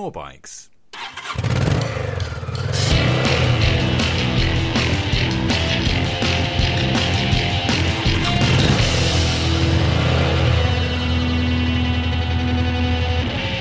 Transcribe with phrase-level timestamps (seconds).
[0.00, 0.70] More bikes.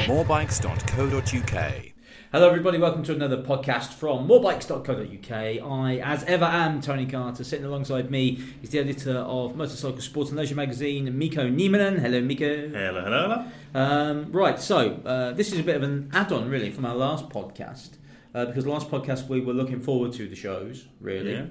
[0.07, 1.98] Morebikes.co.uk.
[2.31, 2.77] Hello, everybody.
[2.77, 5.31] Welcome to another podcast from morebikes.co.uk.
[5.31, 7.43] I, as ever, am Tony Carter.
[7.43, 11.97] Sitting alongside me is the editor of Motorcycle Sports and Leisure magazine, Mikko Nieminen.
[11.99, 12.69] Hello, Mikko.
[12.69, 13.81] Hello, hello, hello.
[13.83, 17.29] Um, right, so uh, this is a bit of an add-on, really, from our last
[17.29, 17.91] podcast.
[18.35, 21.45] Uh, because last podcast we were looking forward to the shows, really, Yeah.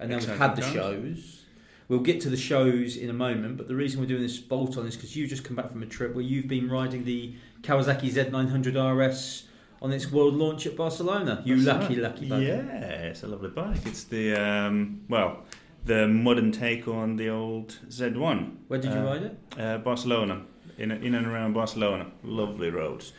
[0.00, 1.44] and then we've had the shows.
[1.86, 4.76] We'll get to the shows in a moment, but the reason we're doing this bolt
[4.76, 7.34] on is because you've just come back from a trip where you've been riding the
[7.62, 8.74] Kawasaki Z900
[9.08, 9.44] RS
[9.80, 11.42] on its world launch at Barcelona.
[11.44, 12.12] You That's lucky, right.
[12.12, 12.66] lucky bugger.
[12.68, 13.86] Yeah, it's a lovely bike.
[13.86, 15.44] It's the um, well,
[15.84, 18.54] the modern take on the old Z1.
[18.68, 19.38] Where did you Uh, ride it?
[19.58, 20.42] Uh, Barcelona,
[20.78, 22.06] in in and around Barcelona.
[22.24, 23.12] Lovely roads.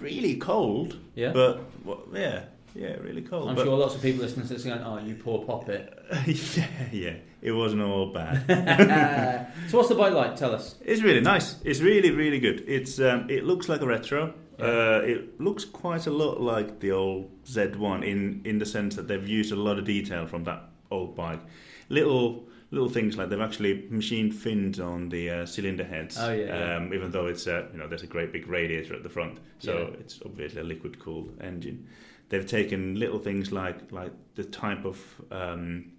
[0.00, 1.32] Really cold, Yeah.
[1.32, 3.48] but well, yeah, yeah, really cold.
[3.48, 5.98] I'm but, sure lots of people listening to this are going, "Oh, you poor poppet."
[6.26, 9.48] yeah, yeah, it wasn't all bad.
[9.68, 10.36] so, what's the bike like?
[10.36, 10.74] Tell us.
[10.84, 11.56] It's really nice.
[11.64, 12.64] It's really, really good.
[12.66, 14.34] It's um, it looks like a retro.
[14.60, 19.08] Uh, it looks quite a lot like the old Z1 in in the sense that
[19.08, 21.40] they've used a lot of detail from that old bike.
[21.88, 26.16] Little little things like they've actually machined fins on the uh, cylinder heads.
[26.18, 26.76] Oh, yeah, yeah.
[26.76, 29.38] Um, even though it's uh, you know there's a great big radiator at the front,
[29.58, 30.00] so Yeah.
[30.00, 31.86] it's obviously a liquid cooled engine.
[32.28, 34.98] They've taken little things like like the type of
[35.30, 35.92] um,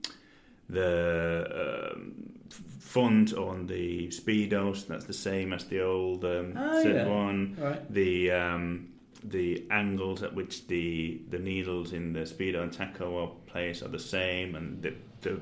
[0.73, 2.13] the um,
[2.51, 4.87] f- font on the speedos.
[4.87, 7.05] That's the same as the old um, Oh, yeah.
[7.05, 7.61] Z1.
[7.61, 7.93] Right.
[7.93, 8.89] The um,
[9.23, 13.87] the angles at which the the needles in the speedo and tacho are placed are
[13.89, 15.39] the same, and the the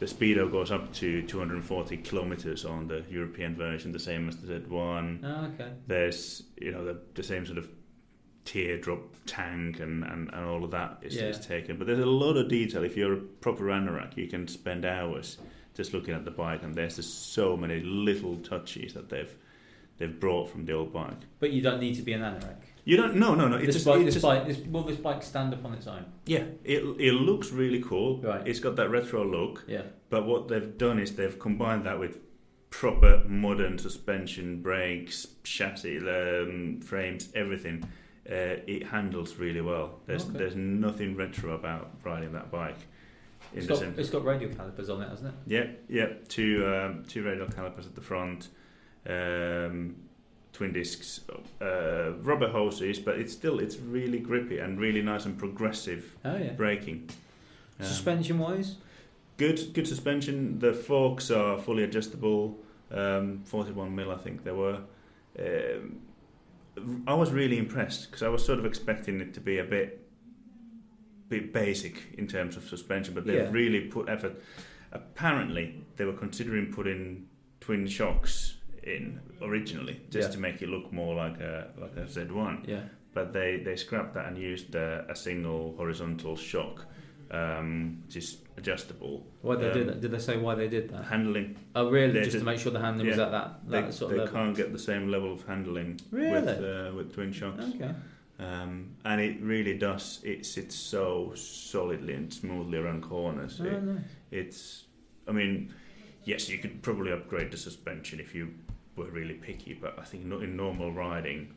[0.00, 4.60] the speedo goes up to 240 kilometers on the European version, the same as the
[4.60, 5.70] Z1 Oh, okay.
[5.86, 7.68] there's you know the, the same sort of
[8.44, 11.24] teardrop tank and, and, and all of that is, Yeah.
[11.24, 14.46] is taken but there's a lot of detail if you're a proper anorak you can
[14.48, 15.38] spend hours
[15.74, 19.34] just looking at the bike and there's just so many little touches that they've
[19.96, 22.56] they've brought from the old bike But you don't need to be an anorak.
[22.84, 24.82] you don't no no no it's This just, bike, it's this just bike, this, will
[24.82, 26.04] this bike stand up on its own?
[26.26, 28.46] yeah it, it looks really cool Right.
[28.46, 29.82] it's got that retro look Yeah.
[30.10, 32.18] But what they've done is they've combined that with
[32.70, 37.84] proper modern suspension, brakes, chassis, um, frames, everything.
[38.28, 40.00] Uh, it handles really well.
[40.06, 40.38] There's Okay.
[40.38, 42.78] there's nothing retro about riding that bike.
[43.54, 45.34] It's got, it's got radial calipers on it, hasn't it?
[45.52, 48.48] Yep, yeah, two um, two radial calipers at the front,
[49.06, 49.96] um,
[50.52, 51.20] twin discs,
[51.60, 56.36] uh, rubber hoses, but it's still it's really grippy and really nice and progressive Oh
[56.36, 56.52] yeah.
[56.52, 57.08] braking.
[57.78, 58.76] Um, Suspension wise,
[59.36, 60.60] Good, good suspension.
[60.60, 62.56] The forks are fully adjustable.
[62.92, 64.78] Um, 41 mil, I think they were.
[65.38, 65.98] Um,
[67.06, 70.06] I was really impressed because I was sort of expecting it to be a bit,
[71.28, 73.50] bit basic in terms of suspension, but they've Yeah.
[73.52, 74.42] really put effort.
[74.92, 77.28] Apparently, they were considering putting
[77.60, 80.34] twin shocks in originally, just Yeah.
[80.34, 82.82] to make it look more like a like a Z1 yeah.
[83.14, 86.86] but they, they scrapped that and used uh, a single horizontal shock,
[87.30, 89.26] um, which is adjustable.
[89.42, 90.00] Why they Um, do that?
[90.00, 91.04] Did they say why they did that?
[91.04, 92.12] Handling, Oh, really?
[92.12, 93.24] they Just to make sure the handling was yeah.
[93.26, 94.32] at that, they, that sort they of level.
[94.34, 96.30] They can't get the same level of handling Really?
[96.30, 97.92] with uh, with twin shocks, Okay.
[98.38, 100.20] um, and it really does.
[100.24, 103.60] It sits so solidly and smoothly around corners.
[103.60, 104.00] Oh, It- nice.
[104.30, 104.84] it's,
[105.28, 105.72] I mean,
[106.24, 108.54] yes, you could probably upgrade the suspension if you
[108.96, 111.54] were really picky, but I think in normal riding,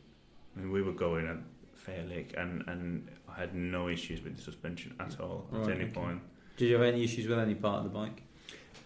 [0.56, 1.36] I mean, we were going at
[1.74, 3.08] Fair Lake and, and
[3.38, 5.92] had no issues with the suspension at all at Right, any okay.
[5.92, 6.20] point.
[6.56, 8.22] Did you have any issues with any part of the bike?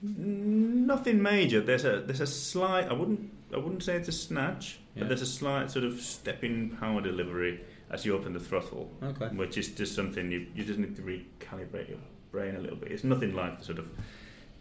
[0.02, 1.60] Nothing major.
[1.60, 2.88] There's a there's a slight.
[2.88, 5.00] I wouldn't I wouldn't say it's a snatch, Yeah.
[5.00, 9.28] but there's a slight sort of stepping power delivery as you open the throttle, Okay.
[9.28, 11.98] which is just something you you just need to recalibrate your
[12.30, 12.90] brain a little bit.
[12.92, 13.88] It's nothing like the sort of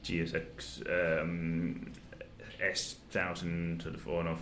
[0.03, 0.83] GSX
[1.21, 1.91] um,
[2.61, 4.41] S thousand sort of on off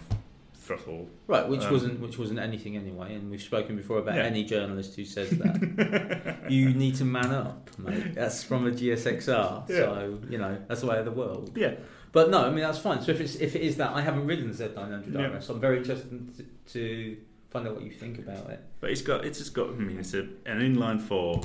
[0.77, 1.09] throttle.
[1.27, 4.23] Right, which Um, wasn't which wasn't anything anyway, and we've spoken before about Yeah.
[4.23, 6.45] any journalist who says that.
[6.49, 8.13] you need to man up, mate.
[8.15, 9.75] That's from a GSXR, Yeah.
[9.75, 11.51] so you know that's the way of the world.
[11.55, 11.75] Yeah,
[12.11, 13.01] But no, I mean that's fine.
[13.01, 15.37] So if it's if it is that, I haven't ridden the Z900 Yeah.
[15.37, 15.49] RS.
[15.49, 16.43] I'm very interested to,
[16.73, 17.17] to
[17.49, 18.59] find out what you think about it.
[18.79, 19.69] but it's got it's just got.
[19.69, 21.41] I mean, it's a, an inline four,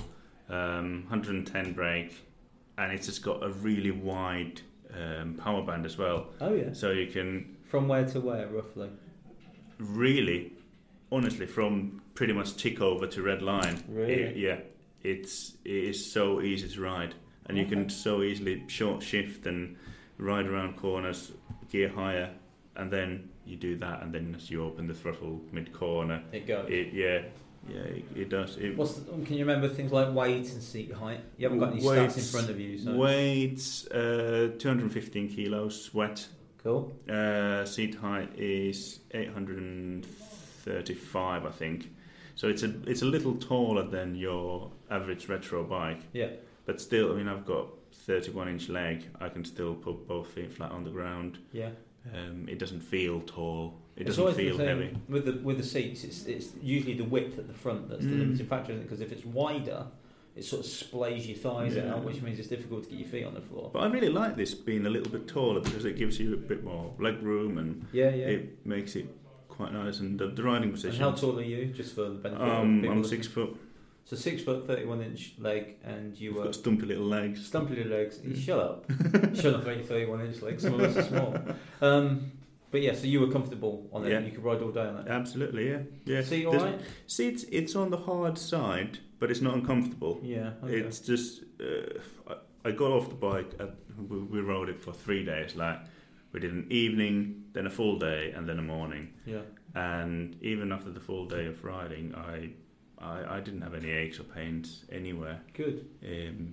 [0.51, 2.13] um, 110 brake,
[2.79, 4.61] and it's just got a really wide
[4.95, 6.27] um, power band as well.
[6.41, 6.73] Oh yeah.
[6.73, 8.91] So you can From where to where, roughly?
[9.79, 10.53] Really,
[11.11, 13.83] honestly, from pretty much tick over to red line.
[13.89, 14.13] Really?
[14.15, 14.59] it- yeah,
[15.03, 17.15] it's it is so easy to ride,
[17.47, 19.77] and you can so easily short shift and
[20.19, 21.33] ride around corners,
[21.71, 22.31] gear higher.
[22.77, 26.47] and then you do that, and then as you open the throttle mid corner, It
[26.47, 26.67] goes.
[26.69, 27.23] it yeah,
[27.69, 28.57] yeah, it, it does.
[28.57, 31.21] It, What's the, can you remember things like weight and seat height?
[31.37, 33.61] You haven't got any stats in front of you, so Weight
[33.93, 36.27] uh, 215 kilos wet.
[36.65, 36.93] Cool.
[37.09, 41.91] Uh, seat height is 835, I think.
[42.35, 46.31] So it's a it's a little taller than your average retro bike, Yeah,
[46.67, 49.05] but still, I mean, I've got 31 inch leg.
[49.21, 51.39] I can still put both feet flat on the ground.
[51.53, 51.71] yeah.
[52.13, 53.79] Um, it doesn't feel tall.
[53.97, 54.95] It It's doesn't feel the heavy.
[55.09, 56.05] with the with the seats.
[56.05, 58.19] It's it's usually the width at the front that's the Mm.
[58.19, 58.89] limiting factor, isn't it?
[58.89, 59.87] Because if it's wider,
[60.37, 61.95] it sort of splays your thighs Yeah.
[61.95, 63.71] out, which means it's difficult to get your feet on the floor.
[63.73, 66.37] But I really like this being a little bit taller because it gives you a
[66.37, 68.27] bit more leg room and Yeah, yeah.
[68.27, 69.07] it makes it
[69.49, 70.01] quite nice.
[70.01, 71.03] And the, the riding position.
[71.03, 71.67] and how tall are you?
[71.67, 72.97] Just for the benefit of Um, people.
[72.97, 73.57] I'm six foot.
[74.07, 77.47] So six foot, thirty-one inch leg, and you I've were got stumpy little legs.
[77.47, 78.19] stumpy little legs.
[78.19, 78.37] Mm.
[78.37, 78.85] Shut up!
[79.35, 79.65] Shut up.
[79.65, 80.63] Thirty-one inch legs.
[80.63, 81.39] Some of us are small.
[81.81, 82.33] Um,
[82.71, 84.11] but yeah, so you were comfortable on it.
[84.11, 84.19] Yeah.
[84.21, 85.09] You could ride all day on it.
[85.09, 86.23] Absolutely, yeah, yeah.
[86.23, 86.79] See, all right.
[87.07, 90.21] Seats, it's on the hard side, but it's not uncomfortable.
[90.23, 90.51] Yeah.
[90.63, 90.81] Okay.
[90.81, 91.99] It's just uh,
[92.29, 93.51] I, I got off the bike.
[93.59, 93.71] At,
[94.11, 95.57] we, we rode it for three days.
[95.57, 95.79] Like
[96.33, 99.15] we did an evening, then a full day, and then a morning.
[99.25, 99.41] yeah.
[99.75, 102.51] And even after the full day of riding, I
[102.99, 105.41] I, I didn't have any aches or pains anywhere.
[105.55, 105.87] Good.
[106.07, 106.53] Um,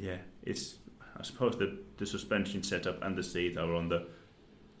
[0.00, 0.76] yeah, it's
[1.20, 1.68] I suppose the
[1.98, 4.06] the suspension setup and the seat are on the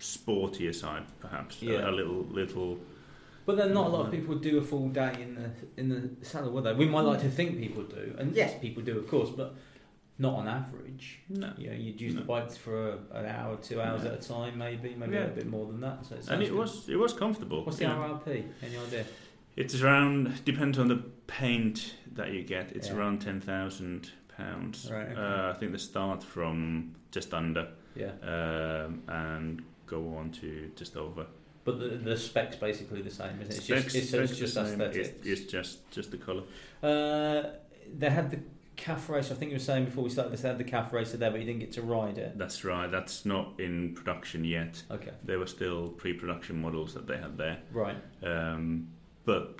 [0.00, 1.60] sportier side, perhaps.
[1.62, 1.90] A- Yeah.
[1.90, 2.78] A, little little.
[3.48, 5.48] But then not a lot of people do a full day in the
[5.80, 6.74] in the saddle, would they?
[6.74, 9.54] We might like to think people do, and yes, people do, of course, but
[10.18, 11.20] not on average.
[11.30, 11.50] No.
[11.56, 12.20] You know, you'd use No.
[12.20, 14.10] the bike for a, an hour, two hours Yeah.
[14.10, 15.24] at a time, maybe, maybe Yeah.
[15.32, 16.04] a bit more than that.
[16.04, 16.58] So it And it good.
[16.58, 17.64] was it was comfortable.
[17.64, 18.20] What's the you know.
[18.26, 18.44] RRP?
[18.62, 19.04] Any idea?
[19.56, 22.72] It's around depends on the paint that you get.
[22.76, 22.96] It's Yeah.
[22.96, 24.90] around ten thousand pounds.
[24.92, 25.20] Right, okay.
[25.22, 27.64] Uh, I think they start from just under
[27.96, 30.48] Yeah, um, and go on to
[30.80, 31.24] just over.
[31.68, 33.56] But the, the specs basically the same, isn't it?
[33.56, 35.08] It's Specs- just it's, it's just aesthetics.
[35.08, 36.44] It's, it's just just the colour.
[36.82, 37.50] Uh,
[37.94, 38.38] they had the
[38.76, 39.30] calf race.
[39.30, 40.40] I think you were saying before we started this.
[40.40, 42.38] They had the Cafe Racer there, but you didn't get to ride it.
[42.38, 42.90] That's right.
[42.90, 44.82] That's not in production yet.
[44.90, 47.96] Okay, They were still pre-production models that they had there, right.
[48.22, 48.88] um,
[49.26, 49.58] but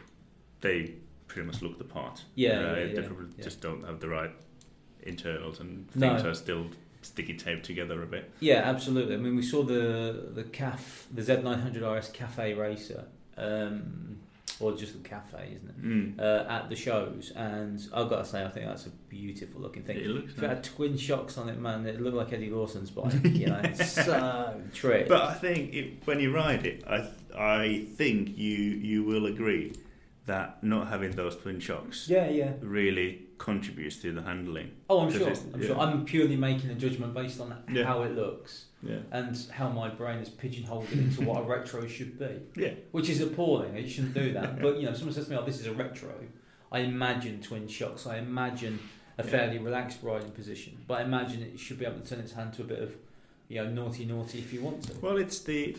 [0.62, 0.94] they
[1.26, 2.24] pretty much look the part.
[2.36, 3.44] Yeah, uh, yeah, they yeah, probably yeah.
[3.44, 4.30] just don't have the right
[5.02, 6.08] internals and No.
[6.08, 6.68] things are still
[7.02, 8.30] sticky tape together a bit.
[8.40, 9.14] Yeah, absolutely.
[9.14, 13.04] I mean, we saw the the CAF, the Z900 RS Cafe Racer,
[13.36, 14.18] um,
[14.60, 15.82] or just the Cafe, isn't it?
[15.82, 16.20] Mm.
[16.20, 19.82] Uh, at the shows, and I've got to say, I think that's a beautiful looking
[19.82, 19.98] thing.
[19.98, 22.90] It looks If it had twin shocks on it, man, it looked like Eddie Lawson's
[22.98, 23.24] bike.
[23.24, 25.08] You know, it's so trick.
[25.08, 29.74] But I think it, when you ride it, I I think you you will agree
[30.26, 32.52] that not having those twin shocks yeah, yeah.
[32.60, 34.70] really contributes to the handling.
[34.90, 35.28] Oh, I'm sure.
[35.28, 35.66] I'm yeah.
[35.68, 35.78] sure.
[35.78, 37.84] I'm purely making a judgment based on Yeah.
[37.84, 38.98] how it looks Yeah.
[39.12, 42.40] and how my brain is pigeonholed it into what a retro should be.
[42.56, 42.74] Yeah.
[42.92, 43.76] which is appalling.
[43.76, 44.60] You shouldn't do that.
[44.62, 46.12] but you know, if someone says to me, "Oh, this is a retro,"
[46.70, 48.06] I imagine twin shocks.
[48.06, 48.78] I imagine
[49.16, 50.78] a fairly relaxed riding position.
[50.86, 52.94] But I imagine it should be able to turn its hand to a bit of,
[53.48, 54.92] you know, naughty, naughty if you want to.
[55.00, 55.76] Well, it's the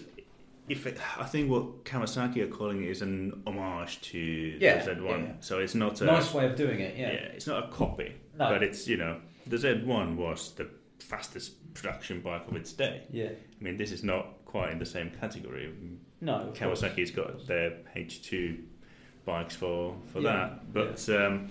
[0.70, 4.92] if it, I think what Kawasaki are calling it is an homage to Yeah, the
[4.92, 5.04] Z1.
[5.10, 5.32] yeah, yeah.
[5.40, 6.96] So it's not a nice way of doing it.
[6.98, 7.12] yeah.
[7.12, 7.20] Yeah.
[7.36, 8.50] it's not a copy, No.
[8.50, 10.68] but it's you know the Z1 was the
[11.00, 13.04] fastest production bike of its day.
[13.12, 13.30] Yeah.
[13.30, 15.74] I mean, this is not quite in the same category.
[16.22, 16.36] No.
[16.36, 16.82] of course.
[16.82, 18.64] Kawasaki's got their H2
[19.26, 21.50] bikes for for that, but um,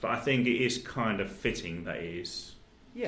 [0.00, 2.54] but I think it is kind of fitting that it is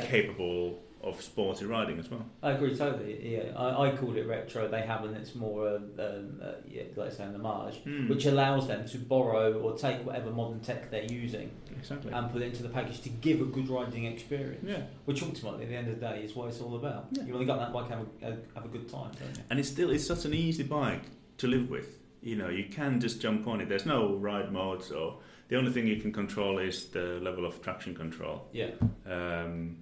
[0.06, 2.24] capable of sporty riding as well.
[2.42, 3.34] I agree totally.
[3.36, 4.66] Yeah, I, I called it retro.
[4.68, 5.14] They haven't.
[5.14, 8.08] It's more, uh, um, uh, yeah, like I say, an homage, Hmm.
[8.08, 12.12] which allows them to borrow or take whatever modern tech they're using Exactly.
[12.12, 14.64] and put it into the package to give a good riding experience.
[14.66, 14.82] yeah.
[15.04, 17.06] Which ultimately, at the end of the day, is what it's all about.
[17.12, 17.22] Yeah.
[17.24, 19.42] You've only got that bike, have a, have a good time, don't you?
[19.50, 21.02] And it's still it's such an easy bike
[21.38, 21.98] to live with.
[22.20, 23.68] You know, you can just jump on it.
[23.68, 27.62] There's no ride modes, or the only thing you can control is the level of
[27.62, 28.48] traction control.
[28.52, 28.70] Yeah.
[29.06, 29.76] Um,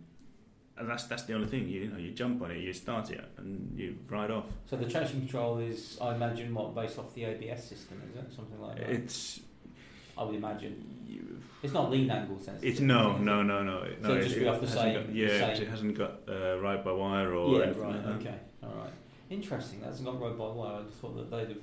[0.79, 1.69] and that's that's the only thing.
[1.69, 4.45] You, you know, you jump on it, you start it, and you ride off.
[4.67, 8.33] So the traction control is, I imagine, what based off the ABS system, is it
[8.35, 8.91] something like that?
[8.91, 9.41] It's
[10.19, 12.71] I would imagine you, it's not lean angle sensitive.
[12.71, 13.81] it's no no no no.
[13.85, 16.59] no So it'd just be off the same- Got, yeah, same- it hasn't got uh,
[16.59, 17.65] ride by wire or Yeah.
[17.67, 18.07] anything Right.
[18.07, 18.15] like.
[18.21, 18.35] Okay.
[18.63, 18.91] All right.
[19.29, 19.81] Interesting.
[19.81, 20.81] That hasn't got road by wire.
[20.81, 21.63] I just thought that they'd have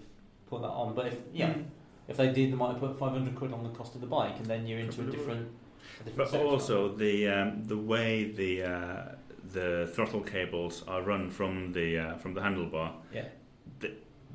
[0.50, 1.63] put that on, but if yeah, Mm.
[2.08, 4.08] if they did, they might have put five hundred quid on the cost of the
[4.08, 5.13] bike, and then you're into Probably.
[5.13, 5.48] A different
[6.15, 9.15] But also the um, the way the uh,
[9.51, 13.25] the throttle cables are run from the uh, from the handlebar, yeah.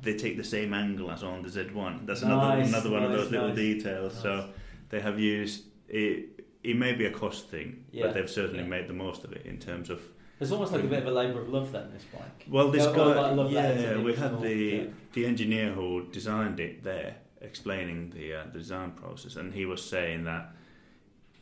[0.01, 2.05] they take the same angle as on the Z1.
[2.05, 3.57] That's another Nice, another one of those little nice.
[3.57, 4.19] details.
[4.21, 4.49] So
[4.89, 6.45] they have used it.
[6.63, 8.69] It may be a cost thing, Yeah, but they've certainly yeah.
[8.69, 10.01] made the most of it in terms of
[10.41, 11.89] It's almost like a bit of a labour of love then.
[11.93, 12.45] This bike.
[12.49, 14.83] Well, this Yeah, well, guy, yeah, we had the yeah.
[15.13, 20.25] the engineer who designed it there explaining the uh, design process, and he was saying
[20.25, 20.53] that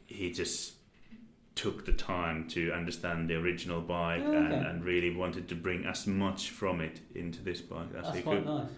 [0.07, 0.73] he just
[1.55, 4.37] took the time to understand the original bike Oh, okay.
[4.37, 8.17] and, and really wanted to bring as much from it into this bike as That's
[8.17, 8.45] he quite could.
[8.45, 8.69] nice.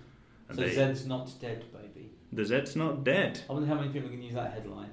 [0.49, 2.09] And So they- Zed's not dead, baby.
[2.31, 3.41] the Zed's not dead.
[3.49, 4.89] I wonder how many people can use that headline.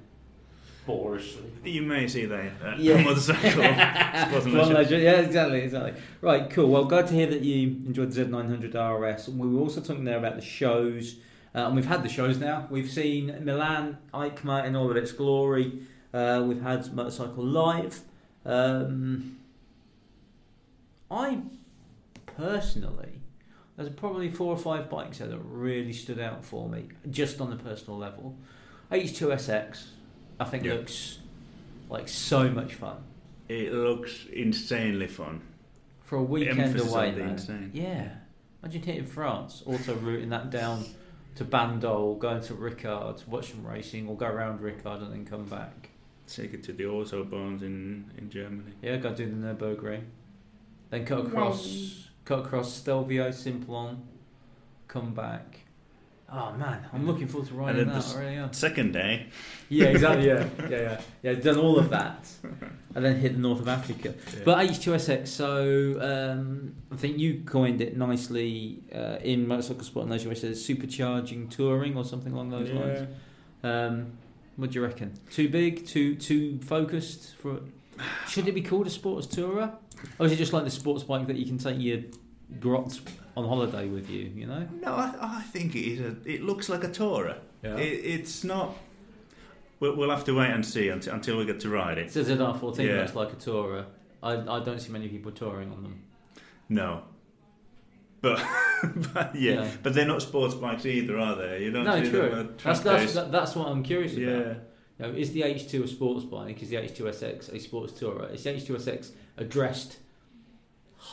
[0.87, 1.49] Boorishly.
[1.65, 3.01] You may see that uh, Yeah.
[3.03, 3.49] motorcycle.
[3.51, 4.73] Sports and One Leisure.
[4.75, 4.97] leisure.
[4.99, 6.01] Yeah, exactly, exactly.
[6.21, 6.69] Right, cool.
[6.69, 8.73] Well, glad to hear that you enjoyed the Z900
[9.17, 9.27] RS.
[9.29, 11.17] We were also talking there about the shows,
[11.53, 12.67] uh, and we've had the shows now.
[12.69, 15.81] We've seen Milan EICMA in all of its glory.
[16.13, 18.01] Uh, we've had Motorcycle Live.
[18.45, 19.37] Um,
[21.11, 21.41] I
[22.25, 23.21] personally,
[23.75, 27.49] there's probably four or five bikes there that really stood out for me, just on
[27.49, 28.35] the personal level.
[28.91, 29.87] H2SX,
[30.39, 30.73] I think Yeah.
[30.75, 31.19] looks
[31.89, 32.97] like so much fun.
[33.49, 35.41] It looks insanely fun.
[36.03, 37.29] For a weekend Emphasis away, man.
[37.31, 37.71] insane.
[37.73, 38.09] Yeah.
[38.63, 40.85] Imagine hitting France, also routing that down
[41.35, 45.45] to Bandol, going to Ricard, watch some racing, or go around Ricard and then come
[45.45, 45.89] back.
[46.27, 48.73] Take it to the Autobahns in, in Germany.
[48.81, 50.03] Yeah, go do the Nürburgring.
[50.89, 54.03] Then cut across, cut across Stelvio, Simplon,
[54.87, 55.59] come back.
[56.29, 58.03] Oh man, I'm looking forward to riding then that.
[58.03, 58.51] the really am.
[58.51, 59.27] Second day,
[59.69, 60.27] Yeah, exactly.
[60.27, 61.01] Yeah, yeah, yeah.
[61.23, 62.29] Yeah, done all of that,
[62.93, 64.13] and then hit the north of Africa.
[64.43, 70.11] But H2SX, so um, I think you coined it nicely uh, in Motorcycle Sport and
[70.11, 73.07] Leisure, which says supercharging touring or something along those lines.
[73.63, 74.17] Um,
[74.57, 75.13] what do you reckon?
[75.31, 75.85] Too big?
[75.87, 77.35] Too too focused?
[77.37, 77.61] For
[78.27, 79.71] should it be called a sports tourer,
[80.19, 81.99] or is it just like the sports bike that you can take your
[82.59, 82.99] grot
[83.35, 84.31] on holiday with you?
[84.35, 84.67] You know?
[84.81, 85.99] No, I, I think it is.
[86.01, 87.37] A, it looks like a Tourer.
[87.63, 88.75] It, it's not.
[89.79, 92.11] We'll, we'll have to wait and see until, until we get to ride It it.
[92.11, 93.01] says ZR14 Yeah.
[93.01, 93.85] looks like a tourer.
[94.23, 96.01] I, I don't see many people touring on them.
[96.69, 97.03] No.
[98.35, 99.53] But, but yeah.
[99.63, 99.71] Yeah.
[99.83, 101.63] but they're not sports bikes either, are they?
[101.63, 102.21] You don't No, see true.
[102.29, 104.21] them at That's that's, that, that's what I'm curious about.
[104.21, 104.53] yeah.
[104.99, 106.61] You know, is the H2 a sports bike?
[106.63, 108.33] Is the H2SX a sports tourer?
[108.33, 109.97] Is the H2SX a dressed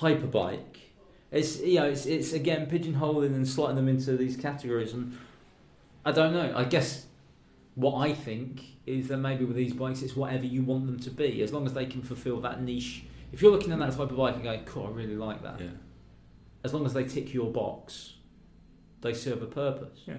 [0.00, 0.78] hyperbike?
[1.30, 5.18] It's you know, it's it's again pigeonholing and slotting them into these categories, and
[6.04, 6.52] I don't know.
[6.54, 7.06] I guess
[7.74, 11.10] what I think is that maybe with these bikes, it's whatever you want them to
[11.10, 13.04] be, as long as they can fulfil that niche.
[13.32, 15.60] If you're looking at that type of bike and going, "Cool, I really like that,"
[15.60, 15.66] Yeah.
[16.64, 18.14] As long as they tick your box,
[19.02, 20.00] they serve a purpose.
[20.06, 20.16] Yeah.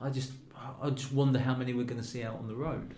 [0.00, 0.32] I just,
[0.82, 2.94] I just wonder how many we're going to see out on the road.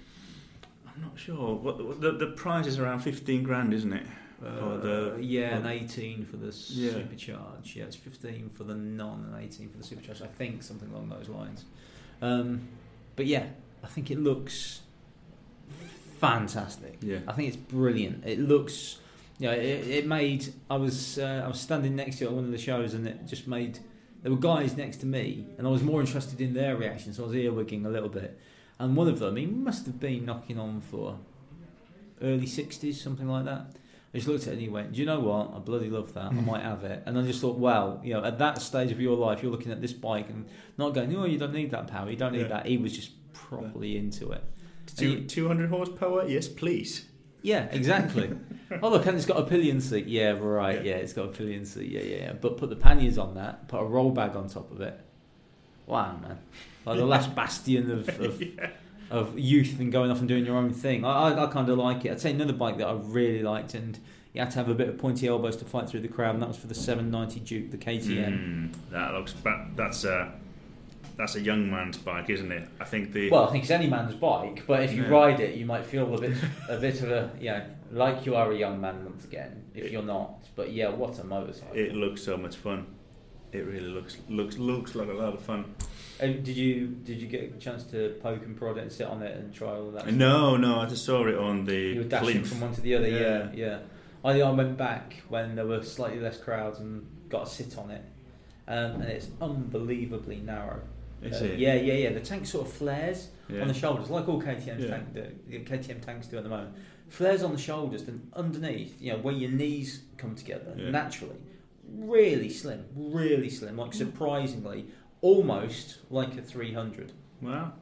[0.87, 1.54] I'm not sure.
[1.56, 4.06] What the, the, the price is around 15 grand, isn't it?
[4.40, 6.92] For the- Uh, yeah, and 18 for the Yeah.
[6.92, 7.75] supercharge.
[7.75, 10.23] Yeah, it's 15 for the non and 18 for the supercharge.
[10.23, 11.64] I think something along those lines.
[12.23, 12.68] Um,
[13.16, 13.46] but yeah,
[13.82, 14.80] I think it looks
[16.20, 16.99] fantastic.
[17.00, 17.18] Yeah.
[17.26, 18.25] I think it's brilliant.
[18.25, 18.99] It looks,
[19.38, 20.53] you know, it, it made.
[20.71, 23.07] I was uh, I was standing next to it at one of the shows, and
[23.07, 23.79] it just made.
[24.23, 27.17] There were guys next to me, and I was more interested in their reactions.
[27.17, 28.38] So I was earwigging a little bit,
[28.79, 31.19] and one of them, he must have been knocking on for
[32.23, 33.67] early sixties, something like that.
[34.12, 35.53] I just looked at it and he went, "Do you know what?
[35.55, 36.26] I bloody love that.
[36.26, 36.47] I Mm.
[36.47, 39.17] might have it." And I just thought, "Wow, you know, at that stage of your
[39.17, 40.47] life, you're looking at this bike and
[40.79, 42.09] not going, "Oh, you don't need that power.
[42.09, 42.49] You don't need Yeah.
[42.49, 44.45] that." He was just properly into it.
[44.97, 46.26] Two, 200 horsepower?
[46.29, 47.07] Yes, please.
[47.43, 48.31] Yeah, exactly.
[48.83, 50.07] oh look, and it's got a pillion seat.
[50.07, 50.85] Yeah, right.
[50.85, 50.93] Yeah.
[50.93, 51.90] Yeah, it's got a pillion seat.
[51.90, 52.33] Yeah, yeah, yeah.
[52.33, 53.69] But put the panniers on that.
[53.69, 54.99] Put a roll bag on top of it.
[55.87, 56.38] Wow, man!
[56.87, 58.43] Like the last bastion of, of,
[59.11, 61.04] of youth and going off and doing your own thing.
[61.04, 62.12] I, I, I kind of like it.
[62.12, 63.99] I'd say another bike that I really liked, and
[64.33, 66.43] you had to have a bit of pointy elbows to fight through the crowd, and
[66.43, 68.33] that was for the 790 Duke, the KTM.
[68.33, 69.35] Mm, that looks.
[69.45, 70.33] That, that's a
[71.16, 72.69] that's a young man's bike, isn't it?
[72.81, 75.11] I think the Well, I think it's any man's bike, but if you Yeah.
[75.11, 76.37] ride it, you might feel a bit,
[76.69, 77.62] a bit of a, you know,
[77.95, 79.65] like you are a young man once again.
[79.75, 81.77] If It- you're not, but yeah, what a motorcycle!
[81.77, 82.87] it looks so much fun.
[83.53, 85.65] It really looks looks looks like a lot of fun.
[86.21, 89.07] Uh, did you did you get a chance to poke and prod it and sit
[89.07, 90.13] on it and try all that?
[90.13, 92.49] No, no, I just saw it on the you were dashing plinth.
[92.49, 93.09] from one to the other.
[93.09, 93.49] Yeah, Yeah.
[93.55, 93.79] yeah.
[94.25, 97.91] I, I went back when there were slightly less crowds and got a sit on
[97.91, 98.03] it,
[98.67, 100.81] um, and it's unbelievably narrow.
[101.23, 101.59] Is Uh, it?
[101.59, 102.13] Yeah, yeah, yeah.
[102.13, 103.63] The tank sort of flares Yeah.
[103.63, 104.87] on the shoulders, like all KTM Yeah.
[104.89, 106.75] tank KTM tanks do at the moment.
[107.14, 110.90] Flares on the shoulders, then underneath, you know, where your knees come together Yeah.
[110.90, 111.37] naturally,
[111.88, 114.87] really slim, really slim, like surprisingly,
[115.21, 117.73] almost like a 300, Wow.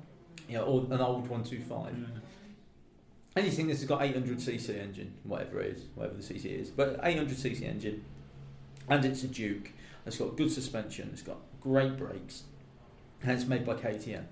[0.50, 1.94] you know, or an old 125.
[3.34, 8.04] Anything that's got 800cc engine, whatever it is, whatever the cc is, but 800cc engine,
[8.90, 9.70] and it's a Duke.
[10.04, 11.08] It's got good suspension.
[11.14, 12.42] It's got great brakes,
[13.22, 14.24] and it's made by KTM.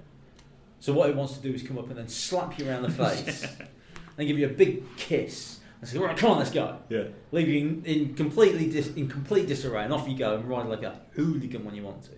[0.78, 2.90] So what it wants to do is come up and then slap you around the
[3.04, 3.46] face
[4.20, 6.78] and give you a big kiss and say, right, come on, let's go.
[6.90, 7.04] Yeah.
[7.32, 10.66] Leave you in, in completely dis, in complete disarray, and off you go and ride
[10.66, 12.10] like a hooligan when you want to.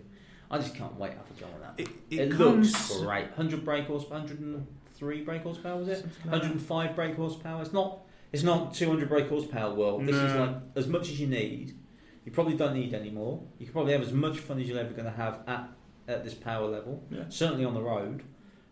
[0.50, 1.74] I just can't wait to have a go on that.
[1.80, 3.26] It, It, it, looks great.
[3.26, 6.00] 100 brake horsepower, 103 brake horsepower, was it?
[6.00, 6.48] Something like that.
[6.48, 7.62] 105 brake horsepower.
[7.62, 8.00] It's not.
[8.32, 10.06] It's not 200 brake horsepower world.
[10.06, 11.78] This is like as much as you need.
[12.24, 13.42] You probably don't need any more.
[13.58, 15.68] You can probably have as much fun as you're ever going to have at
[16.08, 17.04] at this power level.
[17.10, 17.24] Yeah.
[17.28, 18.22] Certainly on the road.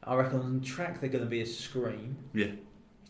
[0.02, 2.16] I reckon on track they're going to be a scream.
[2.32, 2.52] Yeah.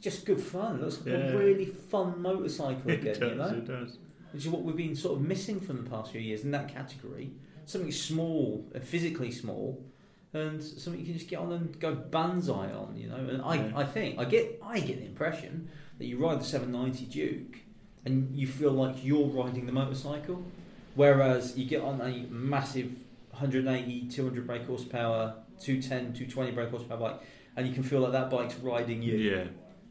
[0.01, 0.77] Just good fun.
[0.77, 1.33] It looks like Yeah.
[1.33, 3.13] a really fun motorcycle It again.
[3.21, 3.99] does, you know, it does.
[4.33, 6.69] which is what we've been sort of missing from the past few years in that
[6.69, 7.33] category.
[7.67, 9.85] Something small, uh, physically small,
[10.33, 12.97] and something you can just get on and go banzai on.
[12.97, 13.73] You know, and I, Yeah.
[13.75, 17.59] I think I get, I get the impression that you ride the 790 Duke,
[18.07, 20.43] and you feel like you're riding the motorcycle,
[20.95, 22.93] whereas you get on a massive
[23.33, 27.21] 180, 200 brake horsepower, 210, 220 brake horsepower bike,
[27.57, 29.17] and you can feel like that bike's riding you.
[29.17, 29.45] Yeah.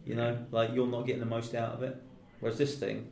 [0.05, 2.01] You know, like you're not getting the most out of it.
[2.39, 3.07] Whereas this thing,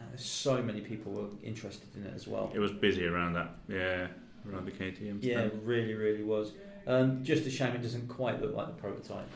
[0.00, 2.50] uh, so many people were interested in it as well.
[2.54, 3.50] It was busy around that.
[3.68, 4.08] Yeah.
[4.50, 5.18] Around the KTM.
[5.20, 6.52] Yeah, it really, really was.
[6.86, 9.28] Um, just a shame it doesn't quite look like the prototype.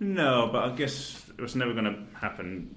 [0.00, 2.74] No, but I guess it was never going to happen.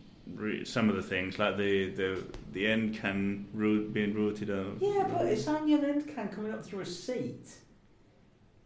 [0.66, 4.78] Some of the things, like the the the end can root, being routed out.
[4.80, 7.48] Yeah, but it's only an end can coming up through a seat.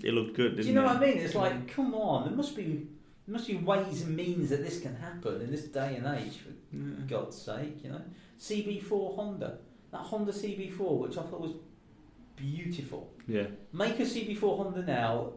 [0.04, 0.88] It looked good, Do didn't you know it?
[0.88, 1.18] what I mean?
[1.18, 2.88] It's like, come on, there must be
[3.28, 6.38] there must be ways and means that this can happen in this day and age.
[6.38, 7.06] For Yeah.
[7.08, 8.02] God's sake, you know.
[8.40, 9.60] CB4 Honda,
[9.92, 11.56] that Honda CB4, which I thought was
[12.38, 13.12] beautiful.
[13.28, 13.48] Yeah.
[13.74, 15.34] Make a CB4 Honda now,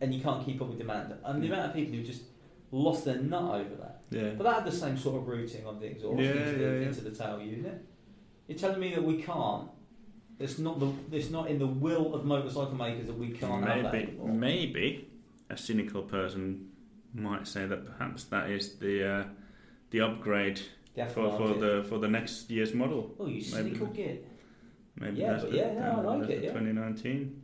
[0.00, 1.14] and you can't keep up with demand.
[1.22, 1.52] And the mm.
[1.52, 2.22] amount of people who just
[2.70, 4.00] lost their nut over that.
[4.10, 4.30] Yeah.
[4.30, 6.88] But that had the same sort of routing on the exhaust Yeah, into, the, yeah,
[6.88, 7.84] into the tail unit.
[8.48, 9.68] You're telling me that we can't?
[10.38, 10.92] It's not the.
[11.12, 14.28] It's not in the will of motorcycle makers that we can't have that maybe, anymore.
[14.28, 15.08] maybe
[15.48, 16.70] a cynical person
[17.14, 19.24] might say that perhaps that is the uh,
[19.90, 20.60] the upgrade
[20.94, 23.14] The for, for the for the next year's model.
[23.18, 24.26] Oh, you cynical git.
[24.96, 26.52] Maybe Yeah, that's the, yeah, no, I like it, yeah.
[26.52, 27.42] 2019.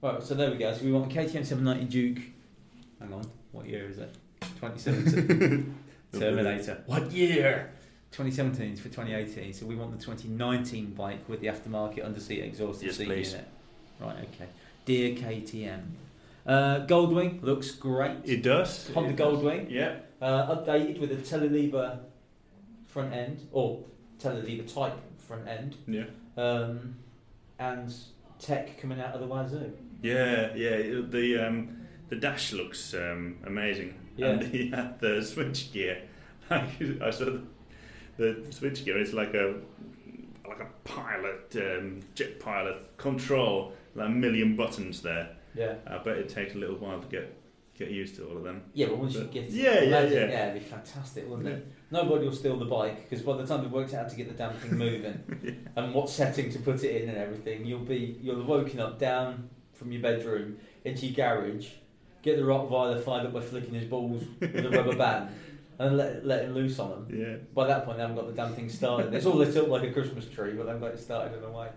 [0.00, 0.72] Right, so there we go.
[0.72, 2.24] So we want the KTM 790 Duke.
[3.00, 4.14] Hang on, what year is it?
[4.60, 5.74] 2017.
[6.12, 6.82] Terminator.
[6.86, 7.72] What year?
[8.12, 9.52] 2017 for 2018.
[9.52, 13.32] So we want the 2019 bike with the aftermarket underseat exhaust Yes, seat please.
[13.32, 13.48] unit.
[13.98, 14.48] Right, okay.
[14.84, 15.82] Dear KTM.
[16.46, 18.18] Uh, Goldwing looks great.
[18.24, 18.90] It does.
[18.90, 19.38] Honda It does.
[19.38, 19.70] Goldwing.
[19.70, 19.96] Yeah.
[20.20, 21.98] Uh, updated with a telelever
[22.86, 23.84] front end, or
[24.18, 26.04] telelever type front end, Yeah.
[26.36, 26.96] um,
[27.58, 27.92] and
[28.38, 29.72] tech coming out of the wazoo.
[30.02, 31.00] Yeah, yeah.
[31.08, 33.94] The um, the dash looks um, amazing.
[34.16, 34.28] Yeah.
[34.28, 36.02] And the, uh, the switch gear,
[36.50, 37.38] I saw
[38.16, 38.98] the, the switch gear.
[38.98, 39.54] It's like a
[40.46, 43.72] like a pilot, um, jet pilot control.
[43.96, 45.36] Like a million buttons there.
[45.54, 45.74] Yeah.
[45.88, 47.36] Uh, I bet it takes a little while to get
[47.76, 48.62] get used to all of them.
[48.72, 50.50] Yeah, but once you But- get it, Yeah, yeah, yeah.
[50.50, 51.66] it'd be fantastic, wouldn't it?
[51.90, 54.28] Nobody will steal the bike because by the time they've worked out how to get
[54.28, 58.16] the damn thing moving and what setting to put it in and everything, you'll be
[58.22, 61.68] you'll have woken up down from your bedroom into your garage,
[62.22, 65.30] get the Rottweiler fired up by flicking his balls with a rubber band,
[65.80, 67.08] and let let him loose on them.
[67.20, 67.36] Yeah.
[67.54, 69.12] By that point, they haven't got the damn thing started.
[69.12, 71.42] It's all lit up like a Christmas tree, but they haven't got it started in
[71.42, 71.70] a way.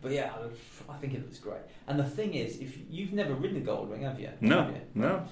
[0.00, 1.60] But yeah, I- I think it looks great.
[1.86, 4.30] And the thing is, if you've never ridden a Goldwing, have you?
[4.40, 4.80] No, Have you?
[4.94, 5.24] no.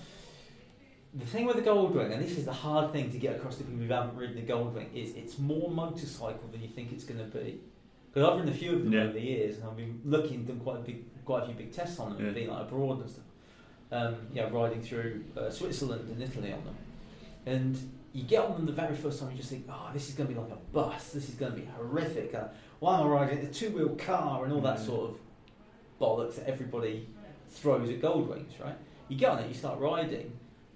[1.15, 3.65] The thing with the Goldwing, and this is the hard thing to get across to
[3.65, 7.19] people who haven't ridden the Goldwing, is it's more motorcycle than you think it's going
[7.21, 7.61] to be.
[8.13, 9.03] Because I've ridden a few of them Yeah.
[9.05, 11.73] over the years, and I've been looking done quite a big, quite a few big
[11.73, 12.27] tests on them, Yeah.
[12.27, 13.25] and being like abroad and stuff.
[13.93, 16.75] Um, yeah, riding through uh, Switzerland and Italy on them,
[17.47, 17.79] and
[18.13, 20.29] you get on them the very first time, you just think, oh, this is going
[20.29, 21.11] to be like a bus.
[21.13, 22.35] This is going to be horrific.
[22.35, 22.49] Uh,
[22.81, 24.87] why am I riding a two wheel car and all that Mm.
[24.87, 25.19] sort of
[26.01, 27.07] bollocks that everybody
[27.49, 28.77] throws at Goldwings, right?
[29.09, 30.33] You get on it, you start riding,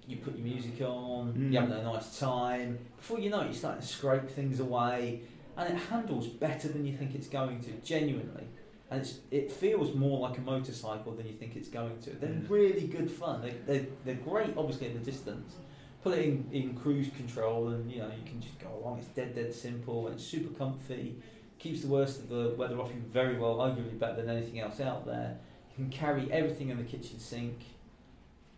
[0.07, 1.51] you put your music on, Mm.
[1.53, 2.79] you're having a nice time.
[2.97, 5.21] Before you know it, you're starting to scrape things away,
[5.57, 8.45] and it handles better than you think it's going to, genuinely.
[8.89, 12.09] And it's, it feels more like a motorcycle than you think it's going to.
[12.11, 12.39] They're Yeah.
[12.49, 13.41] really good fun.
[13.41, 15.55] They, they, they're great, obviously, in the distance.
[16.03, 18.97] Put it in, in cruise control, and you know you can just go along.
[18.97, 21.15] It's dead, dead simple, and it's super comfy.
[21.61, 24.81] Keeps the worst of the weather off you very well, arguably better than anything else
[24.81, 25.37] out there.
[25.69, 27.59] You can carry everything in the kitchen sink.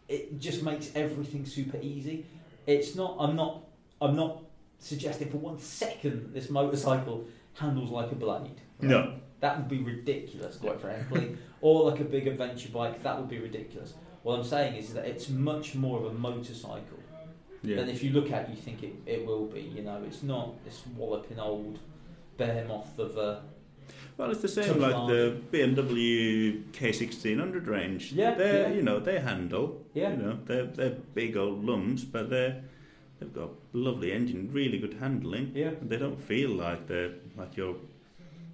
[0.08, 2.26] It just makes everything super easy.
[2.66, 3.18] It's not.
[3.20, 3.64] I'm not.
[4.00, 4.44] I'm not
[4.80, 8.62] suggesting for one second that this motorcycle handles like a blade.
[8.80, 8.90] right?
[8.90, 9.16] No.
[9.42, 11.38] That would be ridiculous, quite frankly.
[11.62, 13.94] or like a big adventure bike, that would be ridiculous.
[14.24, 17.00] What I'm saying is that it's much more of a motorcycle
[17.62, 17.76] Yeah.
[17.78, 19.60] than if you look at it, you think it, it will be.
[19.62, 21.80] You know, it's not this walloping old
[22.38, 23.44] behemoth of a.
[24.18, 25.08] Well, it's the same like line.
[25.10, 28.12] the BMW K1600 range.
[28.12, 28.68] Yeah, they yeah.
[28.70, 29.86] you know they handle.
[29.94, 30.12] Yeah.
[30.12, 32.62] You know they're they're big old lumps, but they're
[33.20, 35.52] they've got lovely engine, really good handling.
[35.56, 35.72] Yeah.
[35.82, 37.76] They don't feel like they're like you're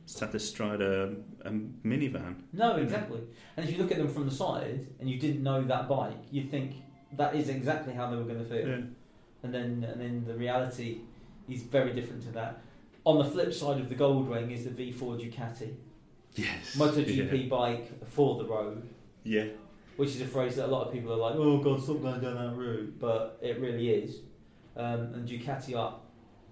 [0.06, 1.14] sat astride a,
[1.46, 2.36] a minivan.
[2.52, 3.22] No, exactly.
[3.56, 6.18] And if you look at them from the side and you didn't know that bike,
[6.32, 6.78] you'd think
[7.14, 8.68] that is exactly how they were going to feel.
[8.68, 8.82] Yeah.
[9.44, 11.02] And then and then the reality
[11.48, 12.62] is very different to that.
[13.10, 15.74] On the flip side of the Goldwing is the V4 Ducati
[16.36, 16.76] Yes.
[16.78, 18.84] MotoGP bike for the road,
[19.24, 19.48] Yeah.
[19.98, 22.22] which is a phrase that a lot of people are like, "Oh God, stop going
[22.22, 24.20] down that route," but it really is.
[24.78, 26.00] Um, and Ducati are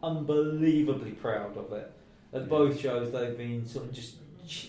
[0.01, 1.91] unbelievably proud of it.
[2.33, 2.47] At Yeah.
[2.47, 4.15] both shows, they've been sort of just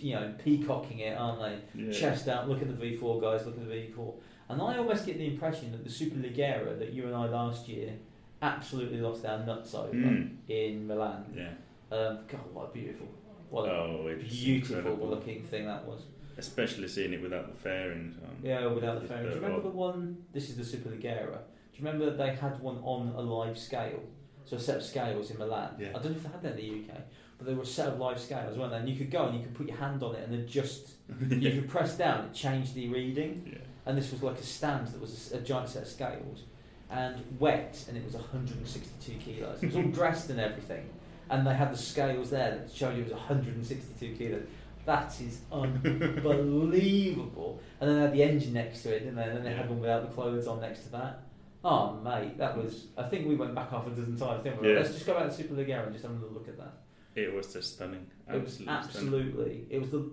[0.03, 1.85] you know peacocking it, aren't they?
[1.87, 1.93] Yeah.
[1.93, 4.13] chest out, look at the V4 guys, look at the V4.
[4.51, 7.67] And I almost get the impression that the Super Leggera that you and I last
[7.67, 7.95] year
[8.43, 10.37] absolutely lost our nuts over Mm.
[10.49, 11.25] in Milan.
[11.35, 11.53] Yeah.
[11.91, 13.07] Um, God, what a beautiful,
[13.51, 15.09] what a Oh, it's beautiful incredible.
[15.09, 16.03] looking thing that was.
[16.37, 18.37] Especially seeing it without the fairings on.
[18.43, 19.31] Yeah, without the fairings.
[19.31, 20.19] Do you remember the one?
[20.33, 21.39] This is the Super Leggera.
[21.73, 24.03] Do you remember they had one on a live scale?
[24.45, 25.75] So a set of scales in Milan.
[25.79, 25.89] Yeah.
[25.89, 26.99] I don't know if they had that in the UK,
[27.37, 28.79] but they were a set of live scales, weren't they?
[28.79, 30.93] And you could go and you could put your hand on it and adjust.
[31.29, 33.43] You could press down, it changed the reading.
[33.51, 33.59] Yeah.
[33.87, 36.45] and this was like a stand that was a giant set of scales
[36.91, 40.89] and wet and it was 162 kilos it was all dressed and everything
[41.31, 44.43] and they had the scales there that showed you it was 162 kilos
[44.87, 49.37] that is unbelievable and then they had the engine next to it didn't they and
[49.37, 51.23] then they had one without the clothes on next to that
[51.65, 54.73] oh mate that was I think we went back half a dozen times didn't we
[54.73, 54.79] Yeah.
[54.81, 56.75] let's just go back to Super Leggera and just have a look at that
[57.15, 58.07] It was just stunning.
[58.33, 59.67] it was Absolutely stunning.
[59.71, 60.11] It was the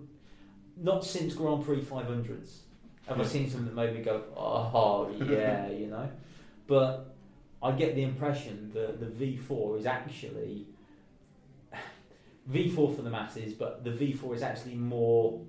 [0.78, 2.58] not since Grand Prix 500s
[3.08, 6.10] have I seen something that made me go, oh yeah, you know.
[6.66, 7.14] But
[7.62, 10.66] I get the impression that the V4 is actually
[12.50, 15.40] V4 for the masses, but the V4 is actually more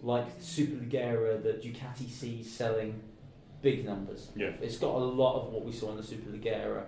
[0.00, 3.00] like Super that Ducati sees selling
[3.62, 4.30] big numbers.
[4.36, 4.50] Yeah.
[4.60, 6.84] It's got a lot of what we saw in the Super Leggera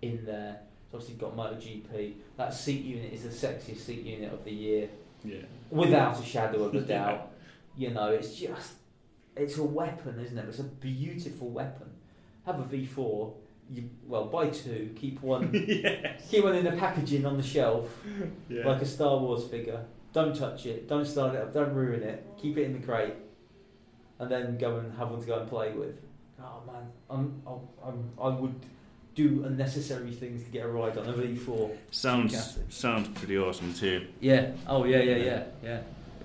[0.00, 0.60] in there.
[0.86, 2.14] It's obviously got MotoGP.
[2.36, 4.88] That seat unit is the sexiest seat unit of the year,
[5.24, 5.42] Yeah.
[5.70, 7.32] without a shadow of a doubt.
[7.76, 8.72] You know, it's just,
[9.36, 10.48] it's a weapon, isn't it?
[10.48, 11.88] It's a beautiful weapon.
[12.44, 13.32] Have a V4.
[13.72, 14.94] You well, buy two.
[14.96, 15.50] Keep one.
[15.66, 16.28] yes.
[16.30, 17.88] keep one in the packaging on the shelf,
[18.48, 18.68] Yeah.
[18.68, 19.82] like a Star Wars figure.
[20.12, 20.88] Don't touch it.
[20.88, 21.54] Don't start it up.
[21.54, 22.26] Don't ruin it.
[22.36, 23.14] Keep it in the crate,
[24.18, 25.96] and then go and have one to go and play with.
[26.38, 28.54] Oh man, I'm, I'm, I'm I would
[29.14, 31.70] do unnecessary things to get a ride on a V4.
[31.90, 34.06] sounds sounds pretty awesome too.
[34.20, 34.50] Yeah.
[34.66, 35.80] Oh yeah, yeah, yeah, yeah,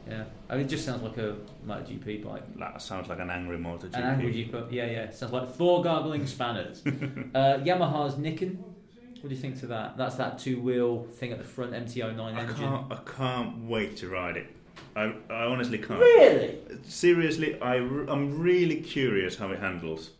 [0.09, 0.23] yeah.
[0.49, 2.57] I mean, it just sounds like a MotoGP bike.
[2.57, 3.87] That sounds like an angry motor.
[3.93, 5.11] An angry but yeah, yeah.
[5.11, 6.81] Sounds like Thor gargling spanners.
[6.85, 8.57] uh, Yamaha's Niken.
[8.57, 9.97] What do you think to that?
[9.97, 12.55] That's that two-wheel thing at the front, MT-09 I engine.
[12.55, 12.91] can't.
[12.91, 14.55] I can't wait to ride it.
[14.95, 15.99] I, I honestly can't.
[15.99, 16.59] Really?
[16.87, 20.11] Seriously, I am really curious how it handles,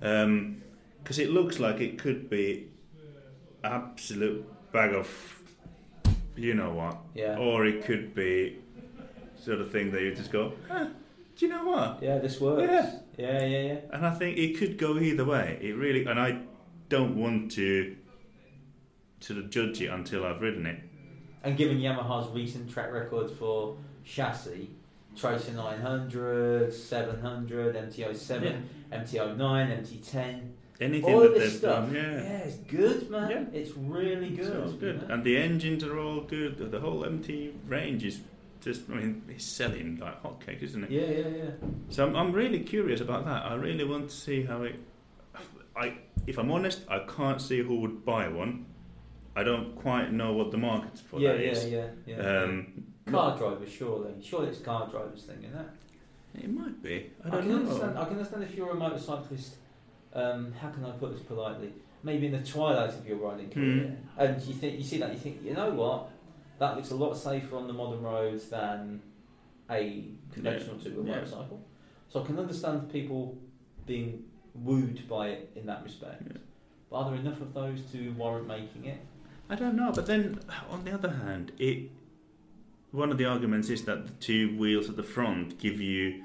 [0.00, 2.68] because it looks like it could be
[3.64, 5.42] absolute bag of,
[6.36, 7.36] you know what, Yeah.
[7.38, 8.58] or it could be
[9.42, 12.02] sort of thing that you just go, do you know what?
[12.02, 12.70] Yeah, this works.
[12.70, 12.98] Yeah.
[13.16, 13.62] yeah, yeah.
[13.72, 13.78] yeah.
[13.92, 15.58] And I think it could go either way.
[15.60, 16.40] It really, and I
[16.88, 17.96] don't want to
[19.20, 20.80] sort of judge it until I've ridden it.
[21.42, 24.70] And given Yamaha's recent track record for chassis,
[25.16, 30.40] Tracer 900, 700, MT-07, MT-09, MT-10,
[30.80, 31.86] Anything all that of this they've stuff.
[31.86, 32.02] done, yeah.
[32.02, 33.30] it's good, man.
[33.30, 33.58] Yeah.
[33.60, 34.64] It's really good.
[34.64, 35.02] It's good.
[35.02, 35.14] you know?
[35.14, 36.70] And the engines are all good.
[36.70, 38.20] The whole MT range is
[38.60, 40.90] just, I mean, it's selling like hotcakes, isn't it?
[40.90, 41.50] Yeah, yeah, yeah.
[41.90, 43.44] So I'm, I'm really curious about that.
[43.46, 44.76] I really want to see how it.
[45.76, 45.94] I,
[46.26, 48.66] if I'm honest, I can't see who would buy one.
[49.36, 51.68] I don't quite know what the market for yeah, that yeah, is.
[51.68, 54.10] yeah, yeah, Um, Car drivers, surely.
[54.22, 56.44] Surely it's car drivers thing, isn't it?
[56.44, 57.10] It might be.
[57.24, 57.56] I I, don't can know.
[57.58, 57.98] understand.
[57.98, 59.54] I can understand if you're a motorcyclist.
[60.14, 61.72] Um, how can I put this politely?
[62.02, 64.20] Maybe in the twilight of your riding career, Hmm.
[64.20, 66.10] and you think you see that, you think, you know what,
[66.58, 69.00] that looks a lot safer on the modern roads than
[69.70, 71.16] a conventional two-wheel Yeah.
[71.16, 71.60] motorcycle.
[72.08, 73.36] So I can understand people
[73.86, 76.22] being wooed by it in that respect.
[76.26, 76.38] Yeah.
[76.90, 78.98] But are there enough of those to warrant making it?
[79.50, 80.40] I don't know, but then
[80.70, 81.90] on the other hand, it
[82.90, 86.24] one of the arguments is that the two wheels at the front give you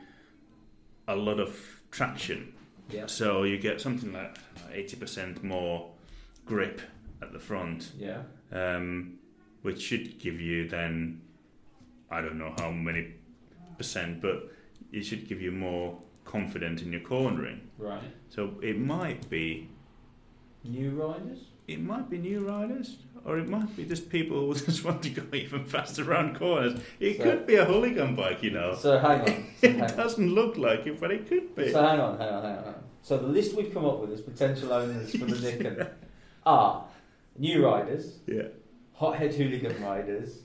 [1.09, 2.53] a lot of traction,
[2.89, 3.05] Yeah.
[3.07, 4.37] so you get something like
[4.71, 5.91] eighty percent more
[6.45, 6.79] grip
[7.21, 8.23] at the front, Yeah.
[8.53, 9.19] um,
[9.63, 11.21] which should give you then
[12.11, 13.15] I don't know how many
[13.77, 14.51] percent, but
[14.91, 17.61] it should give you more confidence in your cornering.
[17.77, 18.03] Right.
[18.29, 19.69] So it might be
[20.63, 21.39] New riders.
[21.67, 25.09] it might be new riders, or it might be just people who just want to
[25.09, 26.79] go even faster around corners.
[26.99, 28.75] It So- could be a hooligan bike, you know.
[28.75, 29.45] So hang on.
[29.59, 29.97] So hang It on.
[29.97, 31.71] doesn't look like it, but it could be.
[31.71, 32.75] So hang on, hang on, hang on.
[33.01, 35.89] So the list we've come up with is potential owners for the Niken.
[36.45, 36.85] are
[37.37, 38.43] new riders, Yeah.
[38.93, 40.41] Hothead hooligan riders,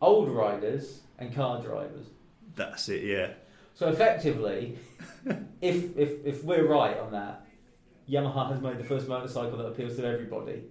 [0.00, 2.06] old riders, and car drivers.
[2.54, 3.04] That's it.
[3.04, 3.30] Yeah.
[3.74, 4.78] So effectively,
[5.60, 7.46] if, if if we're right on that,
[8.08, 10.62] Yamaha has made the first motorcycle that appeals to everybody.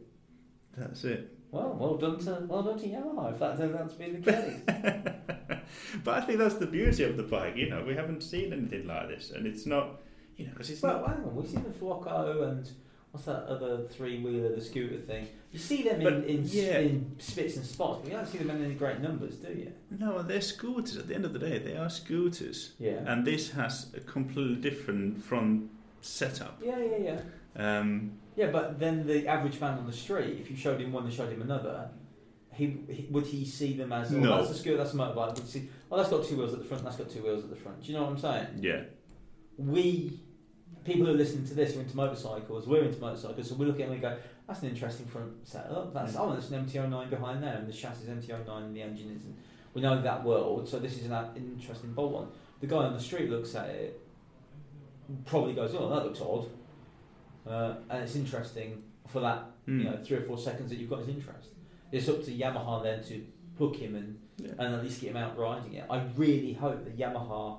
[0.76, 1.32] That's it.
[1.52, 4.32] Well, well done to well done to Yamaha if that turns out to be the
[4.32, 4.62] case.
[6.04, 7.56] but I think that's the beauty of the bike.
[7.56, 10.02] You know, we haven't seen anything like this, and it's not.
[10.36, 11.16] You know, because it's well, not.
[11.16, 12.70] hang on, we've seen the Fuoco and
[13.16, 15.26] what's that other three wheeler, the scooter thing.
[15.54, 16.80] You see them in, But, in, yeah.
[16.80, 19.72] in spits and spots, but you don't see them in any great numbers, do you?
[19.98, 20.98] No, they're scooters.
[20.98, 23.00] At the end of the day, they are scooters, Yeah.
[23.08, 25.70] and this has a completely different front
[26.02, 26.62] setup.
[26.62, 26.98] yeah, yeah,
[27.56, 27.80] yeah.
[27.80, 31.06] Um, Yeah, but then the average man on the street, if you showed him one
[31.06, 31.90] and showed him another,
[32.52, 34.38] he, he would he see them as oh, No.
[34.40, 35.36] that's a scooter, that's a motorbike.
[35.36, 37.50] Would see oh that's got two wheels at the front, that's got two wheels at
[37.50, 37.82] the front.
[37.82, 38.48] Do you know what I'm saying?
[38.62, 38.82] yeah,
[39.58, 40.20] We
[40.86, 43.76] people who are listening to this are into motorcycles, we're into motorcycles, so we look
[43.76, 44.16] at it and we go,
[44.48, 45.94] That's an interesting front setup.
[45.94, 46.20] That's Mm.
[46.22, 48.82] oh there's an MT 09 behind there and the chassis is MT 09 and the
[48.84, 49.36] engine isn't
[49.74, 52.30] we know that world, so this is an interesting bolt-on.
[52.62, 54.00] The guy on the street looks at it
[55.26, 56.48] probably goes, Oh, that looks odd.
[57.46, 59.80] Uh, and it's interesting for that Mm.
[59.80, 61.50] you know three or four seconds that you've got his interest.
[61.92, 63.26] It's up to Yamaha then to
[63.58, 64.52] hook him and, yeah.
[64.60, 65.86] and at least get him out riding it.
[65.90, 67.58] I really hope that Yamaha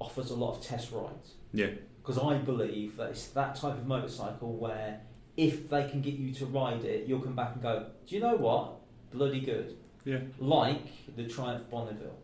[0.00, 1.68] offers a lot of test rides yeah,
[2.06, 5.00] because I believe that it's that type of motorcycle where
[5.36, 8.20] if they can get you to ride it, you'll come back and go, do you
[8.20, 8.76] know what?
[9.10, 9.76] Bloody good.
[10.04, 12.18] yeah, Like the Triumph Bonneville.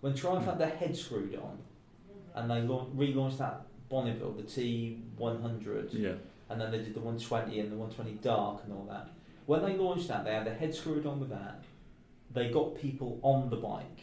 [0.00, 0.58] When Triumph had mm.
[0.58, 1.58] their head screwed on
[2.34, 6.12] and they launch, relaunched that Bonneville, the T100, yeah.
[6.50, 9.08] and then they did the 120 and the 120 Dark and all that.
[9.46, 11.64] When they launched that, they had their head screwed on with that.
[12.32, 14.00] They got people on the bike,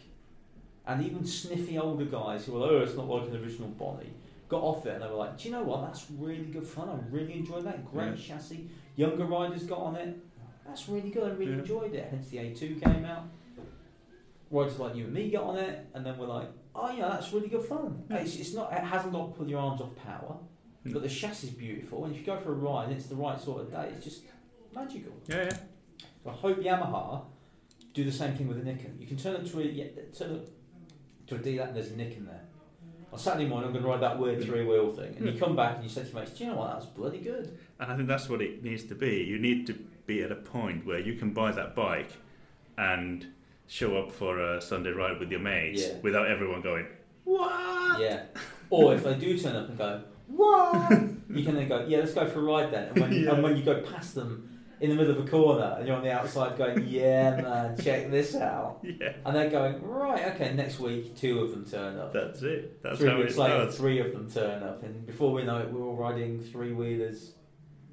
[0.85, 4.13] and even sniffy older guys who were "Oh, it's not like an original body,"
[4.49, 5.81] got off it and they were like, "Do you know what?
[5.83, 6.89] That's really good fun.
[6.89, 7.85] I really enjoyed that.
[7.85, 8.35] Great Yeah.
[8.35, 8.69] chassis.
[8.95, 10.17] Younger riders got on it.
[10.65, 11.23] That's really good.
[11.23, 11.59] I really Yeah.
[11.59, 13.25] enjoyed it." Hence the A2 came out.
[14.51, 17.31] Riders like you and me got on it, and then we're like, "Oh yeah, that's
[17.31, 18.17] really good fun." Yeah.
[18.17, 18.73] It's, it's not.
[18.73, 20.38] It hasn't got to pull your arms off power.
[20.85, 20.93] Mm.
[20.93, 23.15] But the chassis is beautiful, and if you go for a ride and it's the
[23.15, 24.23] right sort of day, it's just
[24.73, 25.13] magical.
[25.27, 25.57] Yeah, yeah.
[26.23, 27.23] So I hope Yamaha
[27.93, 28.99] do the same thing with the Niken.
[28.99, 29.85] You can turn it to a yeah,
[30.17, 30.45] turn up
[31.27, 32.45] to a D that and there's a Niken there.
[33.11, 35.55] On Saturday morning, I'm going to ride that weird three wheel thing, and you come
[35.55, 36.67] back and you say to your mates, "Do you know what?
[36.69, 39.23] That was bloody good." And I think that's what it needs to be.
[39.23, 39.73] You need to
[40.05, 42.11] be at a point where you can buy that bike
[42.77, 43.25] and
[43.67, 45.93] show up for a Sunday ride with your mates Yeah.
[46.03, 46.85] without everyone going,
[47.23, 47.99] What?
[47.99, 48.23] Yeah.
[48.69, 50.91] Or if they do turn up and go, "What?"
[51.31, 53.33] you can then go, "Yeah, let's go for a ride then." And when, Yeah.
[53.33, 56.03] and when you go past them in the middle of a corner and you're on
[56.03, 60.79] the outside going, "Yeah, man, check this out." Yeah, And they're going, right, okay, next
[60.79, 62.13] week two of them turn up.
[62.13, 62.81] that's it.
[62.81, 63.77] That's three how it weeks later, starts.
[63.77, 64.81] three of them turn up.
[64.83, 67.33] And before we know it, we're all riding three wheelers,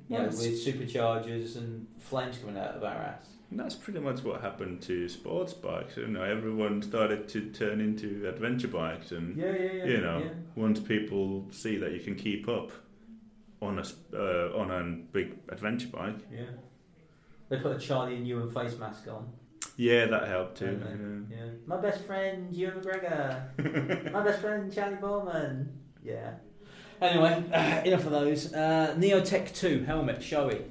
[0.09, 0.38] you know, Yes.
[0.38, 3.27] with superchargers and flames coming out of our ass.
[3.51, 5.96] And that's pretty much what happened to sports bikes.
[5.96, 9.85] You know, everyone started to turn into adventure bikes, and Yeah, yeah, yeah.
[9.85, 10.31] you know, yeah.
[10.57, 12.70] once people see that you can keep up
[13.62, 16.40] on a s- uh, on a big adventure bike, yeah.
[17.49, 19.29] They put a Charley and Ewan face mask on.
[19.77, 20.77] yeah, that helped too.
[20.77, 21.37] don't they?
[21.37, 21.43] Yeah.
[21.67, 24.11] My best friend, Ewan McGregor.
[24.13, 25.69] My best friend, Charley Boorman.
[26.03, 26.33] Yeah.
[27.01, 27.45] Anyway,
[27.85, 28.53] enough of those.
[28.53, 30.63] Uh, Neotec 2 helmet, Shoei.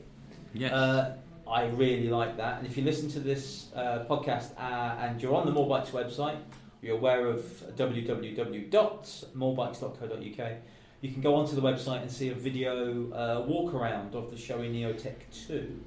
[0.54, 0.76] Yeah.
[0.76, 1.16] Uh,
[1.48, 2.58] I really like that.
[2.58, 6.38] And if you listen to this uh, podcast uh, and you're on the Morebikes website,
[6.82, 7.42] you're aware of
[7.76, 10.52] www.morebikes.co.uk,
[11.02, 14.38] you can go onto the website and see a video uh, walk around of the
[14.38, 15.16] Shoei Neotec
[15.48, 15.80] 2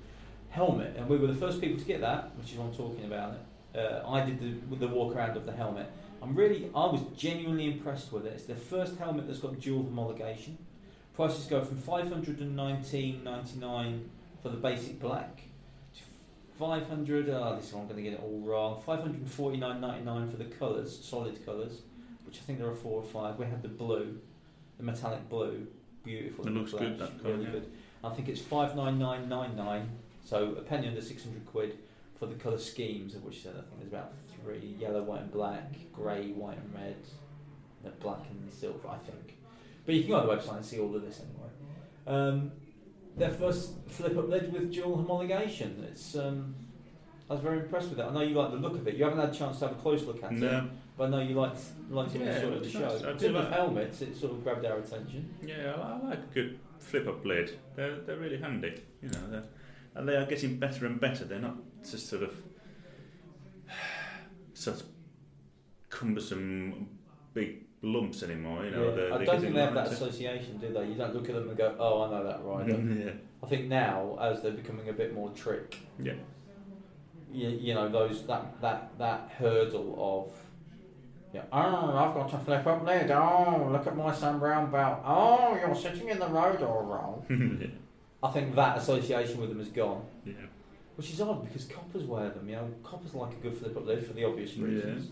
[0.50, 0.94] helmet.
[0.96, 3.38] And we were the first people to get that, which is what I'm talking about.
[3.74, 5.90] Uh, I did the, the walk around of the helmet.
[6.22, 8.32] I'm really, I was genuinely impressed with it.
[8.34, 10.56] It's the first helmet that's got dual homologation.
[11.14, 14.00] Prices go from 519.99
[14.42, 15.42] for the basic black
[15.94, 16.02] to
[16.58, 17.28] 500.
[17.28, 18.82] Oh, this one I'm going to get it all wrong.
[18.86, 21.82] 549.99 for the colours, solid colours,
[22.24, 23.38] which I think there are four or five.
[23.38, 24.20] We had the blue,
[24.76, 25.66] the metallic blue,
[26.04, 26.46] beautiful.
[26.46, 27.50] It looks flash, good, that colour, really yeah.
[27.50, 27.72] good.
[28.04, 29.86] I think it's 599.99,
[30.28, 31.78] so a penny under 600 quid
[32.18, 34.12] for the colour schemes, of which I think there's about
[34.42, 36.96] three: yellow, white, and black, grey, white, and red,
[37.82, 39.38] no, black and silver, I think.
[39.86, 41.48] But you can go on the website and see all of this anyway.
[42.06, 42.52] Um,
[43.16, 45.82] their first flip up lid with dual homologation.
[45.84, 46.54] It's um,
[47.30, 48.02] I was very impressed with it.
[48.02, 48.96] I know you like the look of it.
[48.96, 50.68] You haven't had a chance to have a close look at it, no.
[50.98, 52.80] but I know you liked liked what Yeah, saw at the show.
[52.80, 53.02] nice.
[53.02, 55.34] I of like- helmets, it sort of grabbed our attention.
[55.42, 57.52] Yeah, I, like a good flip up blade.
[57.76, 58.74] They're they're really handy.
[59.00, 59.44] You know, they're,
[59.98, 61.24] and they are getting better and better.
[61.24, 61.56] They're not
[61.88, 62.34] just sort of
[64.54, 64.80] such
[65.90, 66.88] cumbersome
[67.34, 68.64] big lumps anymore.
[68.64, 68.94] You know, Yeah.
[68.96, 70.86] they're, I they're don't think they have that association, do they?
[70.86, 73.12] You don't look at them and go, "Oh, I know that rider." Mm, yeah.
[73.42, 76.14] I think now, as they're becoming a bit more trick, Yeah.
[77.32, 80.32] you, you know, those that that that hurdle of.
[81.34, 81.42] Yeah.
[81.52, 83.10] Oh, I've got to flip up lid.
[83.10, 85.00] Oh, look at my Sam Browne belt.
[85.04, 87.26] Oh, you're sitting in the road all wrong.
[87.60, 87.68] yeah.
[88.22, 90.04] I think that association with them is gone.
[90.24, 90.32] Yeah.
[90.96, 92.48] Which is odd because coppers wear them.
[92.48, 95.10] You know, coppers like a good flip up lid for the obvious reasons.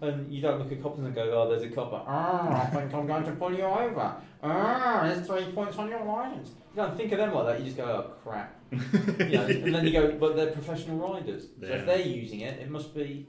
[0.00, 2.02] And you don't look at coppers and go, oh, there's a copper.
[2.04, 4.16] Oh, I think I'm going to pull you over.
[4.42, 6.48] Oh, there's three points on your license.
[6.74, 7.58] You don't think of them like that.
[7.60, 8.56] You just go, oh, crap.
[8.72, 8.78] you
[9.28, 11.44] know, and then you go, but they're professional riders.
[11.60, 11.74] So Yeah.
[11.74, 13.28] if they're using it, it must be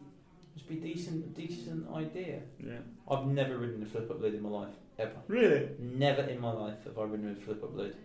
[0.56, 2.40] must be decent decent idea.
[2.60, 2.78] Yeah.
[3.10, 5.12] I've never ridden a flip up lid in my life ever.
[5.28, 5.70] Really?
[5.80, 7.96] Never in my life have I ridden a flip up lid.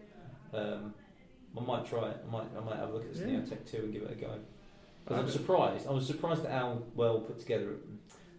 [0.52, 0.94] Um,
[1.56, 2.16] I might try it.
[2.26, 3.38] I might I might have a look at this Yeah.
[3.38, 4.30] Neotec 2 and give it a go.
[5.06, 5.86] 'Cause I'm surprised.
[5.86, 7.72] I was surprised at how well put together.
[7.72, 7.78] It,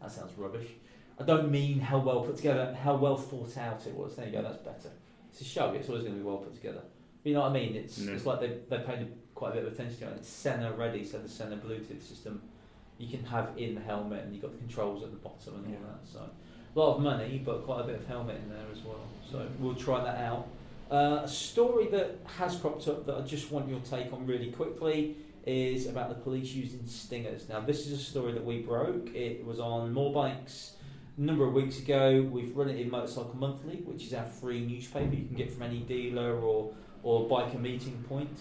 [0.01, 0.69] that sounds rubbish.
[1.19, 4.15] I don't mean how well put together, how well thought out it was.
[4.15, 4.41] There you go.
[4.43, 4.89] That's better.
[5.31, 5.75] It's a Shoei.
[5.75, 6.81] It's always going to be well put together.
[7.23, 7.75] You know what I mean?
[7.75, 8.13] It's No.
[8.13, 10.17] it's like they they paid quite a bit of attention to it.
[10.17, 12.41] It's Senna ready, so the Senna Bluetooth system
[12.97, 15.65] you can have in the helmet, and you've got the controls at the bottom and
[15.65, 15.77] all Yeah.
[15.87, 16.07] that.
[16.07, 16.19] So
[16.75, 18.99] a lot of money, but quite a bit of helmet in there as well.
[19.31, 20.47] So we'll try that out.
[20.89, 24.51] Uh, a story that has cropped up that I just want your take on really
[24.51, 27.47] quickly is about the police using stingers.
[27.47, 29.13] Now, this is a story that we broke.
[29.15, 30.73] It was on More Bikes
[31.17, 32.27] a number of weeks ago.
[32.31, 35.63] We've run it in Motorcycle Monthly, which is our free newspaper you can get from
[35.63, 36.73] any dealer or,
[37.03, 38.39] or biker meeting point.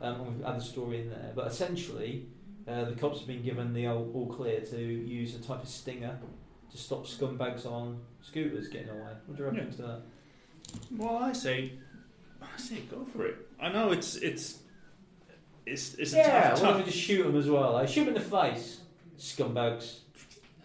[0.00, 1.32] Um, and we've had the story in there.
[1.34, 2.26] But essentially,
[2.68, 5.68] uh, the cops have been given the all, all clear to use a type of
[5.68, 6.16] stinger
[6.70, 9.10] to stop scumbags on scooters getting away.
[9.26, 9.76] What do you reckon Yeah.
[9.76, 10.00] to that?
[10.96, 11.72] Well, I say,
[12.42, 13.36] I say, go for it.
[13.60, 14.58] I know it's it's
[15.66, 17.72] it's it's a Yeah, tough, why tough we just shoot them as well?
[17.72, 18.80] Like, shoot them in the face,
[19.18, 19.98] scumbags.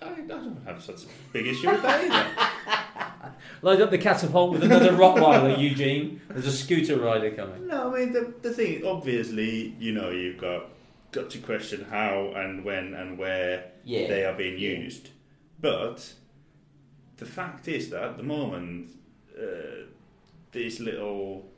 [0.01, 3.31] I, I don't have such a big issue with that either.
[3.61, 6.19] Load up the catapult with another Rottweiler, Eugene.
[6.29, 7.67] There's a scooter rider coming.
[7.67, 8.85] No, I mean the the thing.
[8.85, 10.65] Obviously, you know, you've got
[11.11, 14.07] got to question how and when and where Yeah.
[14.07, 15.09] they are being used.
[15.61, 16.13] But
[17.17, 18.91] the fact is that at the moment,
[19.39, 19.85] uh,
[20.51, 21.49] these little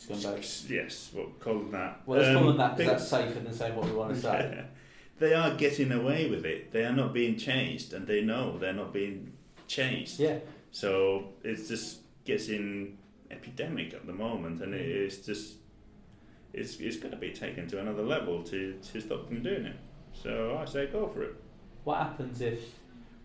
[0.00, 0.68] Scumbags.
[0.70, 2.00] yes, what call them that?
[2.06, 4.20] Well, let's Um, call them that because that's safer than saying what we want to
[4.20, 4.64] say.
[5.18, 6.72] they are getting away with it.
[6.72, 9.32] They are not being chased, and they know they're not being
[9.66, 10.18] chased.
[10.18, 10.38] Yeah.
[10.70, 12.96] So it's just getting
[13.30, 15.54] epidemic at the moment, and it is just
[16.52, 19.76] it's it's going to be taken to another level to to stop them doing it.
[20.12, 21.34] So I say go for it.
[21.84, 22.58] What happens if.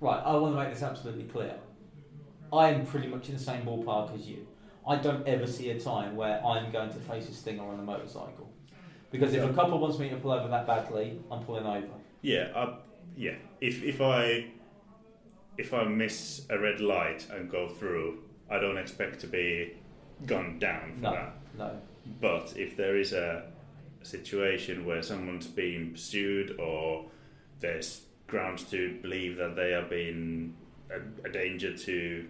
[0.01, 1.55] Right, I want to make this absolutely clear.
[2.51, 4.45] I am pretty much in the same ballpark as you.
[4.87, 7.83] I don't ever see a time where I'm going to face a stinger on a
[7.83, 8.51] motorcycle.
[9.11, 11.87] Because if a couple wants me to pull over that badly, I'm pulling over.
[12.21, 12.75] Yeah, I,
[13.15, 13.35] yeah.
[13.61, 14.47] If if I
[15.57, 19.77] if I miss a red light and go through, I don't expect to be
[20.25, 21.11] gunned down for No.
[21.11, 21.33] that.
[21.57, 21.81] No.
[22.21, 23.43] But if there is a,
[24.01, 27.05] a situation where someone's being pursued or
[27.61, 30.55] there's grounds to believe that they are being
[30.91, 32.27] a, a danger to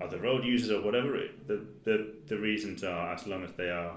[0.00, 3.70] other road users or whatever, it, the, the the reasons are as long as they
[3.70, 3.96] are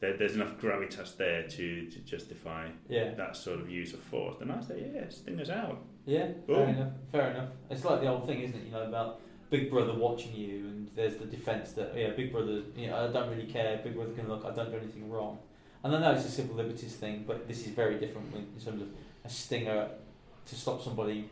[0.00, 3.14] there, there's enough gravitas there to, to justify Yeah.
[3.14, 5.78] that sort of use of force, then I say yeah, stingers out.
[6.06, 6.56] Yeah, Boom.
[6.56, 6.92] fair enough.
[7.12, 7.48] Fair enough.
[7.70, 8.64] It's like the old thing, isn't it?
[8.66, 12.62] You know about Big Brother watching you, and there's the defence that yeah, Big Brother.
[12.76, 13.80] You know, I don't really care.
[13.84, 14.44] Big Brother can look.
[14.44, 15.38] I don't do anything wrong.
[15.84, 18.82] And I know it's a civil liberties thing, but this is very different in terms
[18.82, 18.88] of
[19.24, 19.88] a stinger
[20.46, 21.28] to stop somebody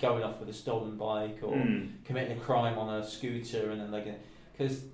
[0.00, 2.04] going off with a stolen bike or Mm.
[2.04, 4.20] committing a crime on a scooter, and then they get
[4.52, 4.84] because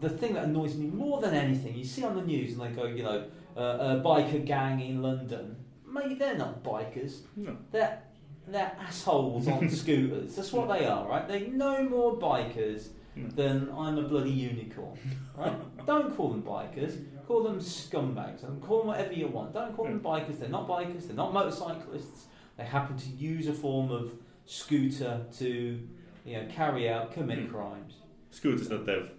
[0.00, 2.68] the thing that annoys me more than anything, you see on the news and they
[2.76, 3.24] go, you know,
[3.56, 5.56] uh, a biker gang in London.
[5.86, 7.20] Mate, they're not bikers.
[7.36, 7.56] No.
[7.72, 8.02] They're
[8.46, 10.36] they're assholes on scooters.
[10.36, 11.26] That's what they are, right?
[11.28, 13.28] They're no more bikers No.
[13.28, 14.96] than I'm a bloody unicorn,
[15.36, 15.86] right?
[15.86, 17.04] Don't call them bikers.
[17.26, 19.52] Call them scumbags and call them whatever you want.
[19.52, 20.38] Don't call them bikers.
[20.38, 21.06] They're not bikers.
[21.08, 22.26] They're not motorcyclists.
[22.58, 24.12] They happen to use a form of
[24.44, 25.80] scooter to,
[26.26, 27.50] you know, carry out, commit Mm.
[27.50, 27.94] crimes.
[28.30, 29.10] Scooters that they've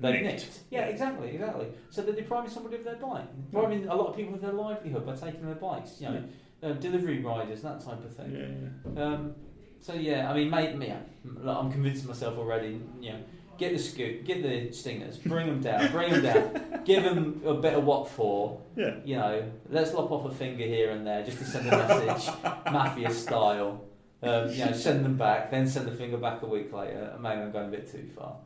[0.00, 0.24] They've nicked.
[0.44, 0.60] nicked.
[0.70, 1.68] Yeah, exactly, exactly.
[1.90, 5.06] So they're depriving somebody of their bike, depriving a lot of people of their livelihood
[5.06, 6.00] by taking their bikes.
[6.00, 6.24] You know,
[6.62, 8.32] uh, delivery riders, that type of thing.
[8.32, 9.02] Yeah, yeah.
[9.04, 9.34] Um,
[9.80, 12.80] so yeah, I mean, mate, yeah, look, I'm convincing myself already.
[13.00, 13.18] You know,
[13.58, 17.54] get the scoot, get the stingers, bring them down, bring them down, give them a
[17.54, 18.60] bit of what for.
[18.76, 18.96] Yeah.
[19.04, 22.32] You know, let's lop off a finger here and there just to send a message,
[22.72, 23.82] mafia style.
[24.22, 27.14] Um, you know, send them back, then send the finger back a week later.
[27.20, 28.36] Maybe I'm going a bit too far,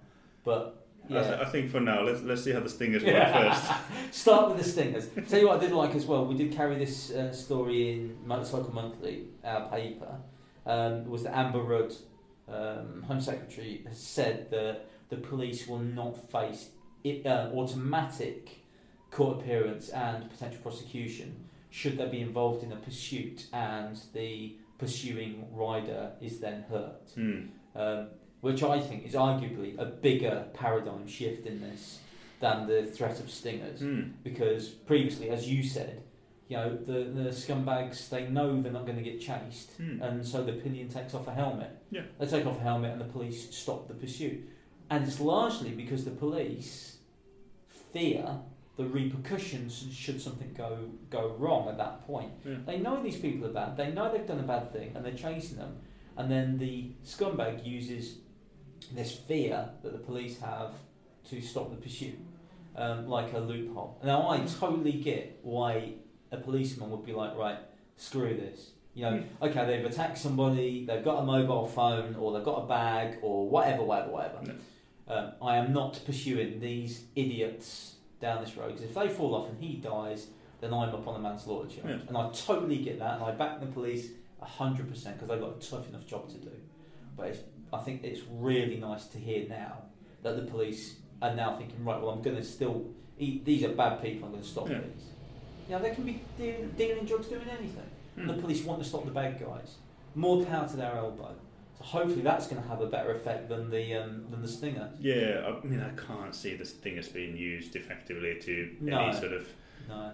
[0.44, 1.22] but I, yeah.
[1.22, 3.54] th- I think for now, let's let's see how the stingers work Yeah.
[3.54, 3.72] first.
[4.20, 5.08] Start with the stingers.
[5.28, 6.26] Tell you what I did like as well.
[6.26, 10.16] We did carry this uh, story in Motorcycle Monthly, our paper.
[10.66, 11.94] Um, was that Amber Rudd,
[12.48, 16.70] um, Home Secretary, has said that the police will not face
[17.04, 18.64] it, uh, automatic
[19.10, 25.46] court appearance and potential prosecution should they be involved in a pursuit and the pursuing
[25.52, 27.10] rider is then hurt.
[27.14, 27.40] Hmm.
[27.74, 28.06] Um,
[28.40, 32.00] which I think is arguably a bigger paradigm shift in this
[32.40, 33.80] than the threat of stingers.
[33.80, 34.12] Hmm.
[34.24, 36.02] Because previously, as you said,
[36.48, 39.72] you know, the, the scumbags, they know they're not going to get chased.
[39.76, 40.02] Hmm.
[40.02, 41.70] And so the pillion takes off a helmet.
[41.90, 42.02] Yeah.
[42.18, 44.48] They take off a helmet and the police stop the pursuit.
[44.90, 46.96] And it's largely because the police
[47.92, 48.40] fear
[48.80, 50.78] the repercussions should something go
[51.10, 52.32] go wrong at that point.
[52.44, 52.54] Yeah.
[52.64, 53.76] They know these people are bad.
[53.76, 55.76] They know they've done a bad thing, and they're chasing them.
[56.16, 58.18] And then the scumbag uses
[58.92, 60.72] this fear that the police have
[61.28, 62.18] to stop the pursuit,
[62.74, 64.00] um, like a loophole.
[64.02, 65.94] Now, I totally get why
[66.32, 67.58] a policeman would be like, right,
[67.96, 68.70] screw this.
[68.94, 72.66] You know, okay, they've attacked somebody, they've got a mobile phone, or they've got a
[72.66, 74.40] bag, or whatever, whatever, whatever.
[75.10, 79.48] Um, I am not pursuing these idiots down this road because if they fall off
[79.48, 80.28] and he dies,
[80.60, 81.84] then I'm up on a manslaughter charge.
[81.84, 82.06] Yeah.
[82.08, 84.08] And I totally get that, and I back the police
[84.42, 86.52] 100% because they've got a tough enough job to do.
[87.16, 87.40] But it's,
[87.72, 89.78] I think it's really nice to hear now
[90.22, 92.84] that the police are now thinking, right, well, I'm going to still,
[93.18, 94.78] eat, these are bad people, I'm going to stop Yeah.
[94.78, 95.06] these.
[95.68, 97.82] You know, they can be dealing, dealing drugs, doing anything.
[98.16, 99.76] And the police want to stop the bad guys.
[100.14, 101.34] More power to their elbow.
[101.80, 104.90] Hopefully that's going to have a better effect than the um, than the stinger.
[105.00, 109.00] Yeah, I mean, I can't see this thing as being used effectively to No.
[109.08, 109.48] any sort of
[109.88, 110.12] No,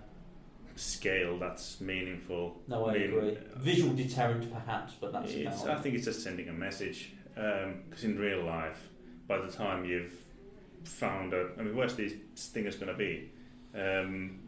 [0.76, 2.60] scale that's meaningful.
[2.68, 3.36] no, I, mean, agree.
[3.36, 8.04] uh, Visual deterrent, perhaps, but that's It's, I think it's just sending a message because
[8.04, 8.88] in real life,
[9.26, 10.14] by the time you've
[10.84, 13.30] found a, I mean, where's these stingers going to be?
[13.74, 14.38] Um,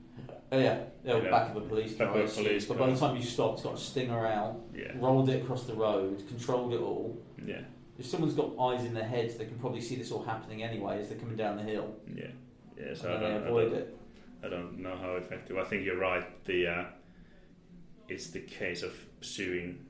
[0.51, 2.07] Oh, yeah, yeah, You know, back of a police car.
[2.07, 2.45] back of a I assume.
[2.45, 5.64] police but by the time you stopped, got a stinger out, yeah, rolled it across
[5.64, 7.21] the road, controlled it all.
[7.47, 7.61] yeah,
[7.99, 11.01] If someone's got eyes in their heads, they can probably see this all happening anyway
[11.01, 12.29] as they're coming down the hill, yeah,
[12.81, 12.95] yeah.
[12.95, 13.97] So I don't, they I avoid don't, it.
[14.45, 15.59] I don't know how effective.
[15.59, 16.45] I think you're right.
[16.47, 16.85] The uh,
[18.09, 19.85] it's the case of pursuing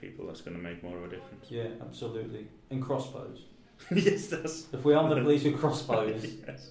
[0.00, 1.46] people that's going to make more of a difference.
[1.50, 2.48] Yeah, absolutely.
[2.70, 3.42] And crossbows.
[3.94, 4.66] yes, that's.
[4.72, 6.70] If we arm the police with crossbows yes.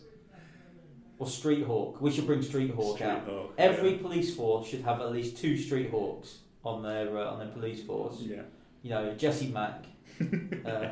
[1.20, 3.26] Or street hawk, we should bring street hawk Street out.
[3.26, 7.39] hawk, Every police force should have at least two street hawks on their uh, on
[7.39, 8.18] their police force.
[8.20, 8.41] Yeah.
[8.82, 9.86] You know, Jesse Mach,
[10.66, 10.88] uh,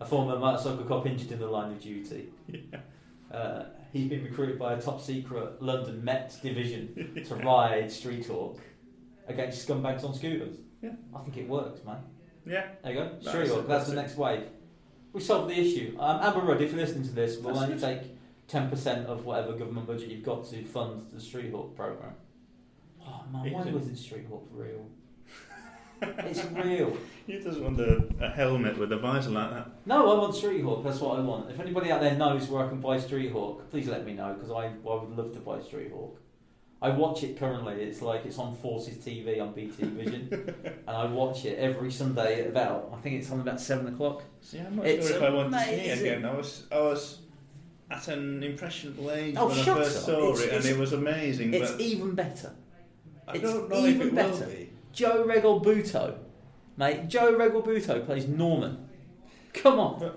[0.00, 2.28] a former motorcycle cop injured in the line of duty.
[2.48, 2.78] yeah.
[3.36, 8.58] Uh, he's been recruited by a top secret London Met division to ride Street Hawk
[9.26, 10.56] against scumbags on scooters.
[10.82, 10.90] Yeah.
[11.16, 12.02] I think it works, man.
[12.44, 12.66] Yeah.
[12.84, 13.10] There you go.
[13.20, 14.44] Street Hawk, that's, that's the next wave.
[15.14, 15.96] We solved the issue.
[15.98, 17.82] Um, Amber Rudd, if you're listening to this, we'll That's
[18.54, 18.70] only it.
[18.70, 22.14] take 10% of whatever government budget you've got to fund the Street Hawk programme.
[23.04, 23.70] Oh man, why Easy.
[23.72, 24.86] wasn't Street Hawk real?
[26.02, 26.96] it's real.
[27.26, 29.70] You just want a, a helmet with a visor like that.
[29.86, 30.82] No, I want Street Hawk.
[30.84, 31.50] That's what I want.
[31.50, 34.32] If anybody out there knows where I can buy Street Hawk, please let me know
[34.34, 36.18] because I, I would love to buy Street Hawk.
[36.80, 37.74] I watch it currently.
[37.74, 40.28] It's like it's on Forces TV on BT Vision,
[40.88, 42.92] and I watch it every Sunday at about.
[42.92, 44.24] I think it's on about seven o'clock.
[44.40, 46.06] See, I'm not It's sure if I want to see it amazing.
[46.08, 46.24] again.
[46.24, 47.18] I was, I was
[47.92, 50.02] at an impressionable age Oh, when I first up.
[50.04, 51.52] saw It's- it, and it was amazing.
[51.54, 52.52] It's but even better.
[53.28, 54.30] I it's don't know even if it better.
[54.30, 54.70] will be.
[54.92, 56.16] Joe Regalbuto,
[56.76, 57.08] mate.
[57.08, 58.88] Joe Regalbuto plays Norman.
[59.54, 60.12] Come on.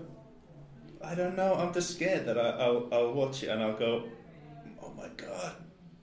[1.04, 1.54] I don't know.
[1.54, 4.04] I'm just scared that I, I'll, I'll watch it and I'll go,
[4.82, 5.54] oh my god,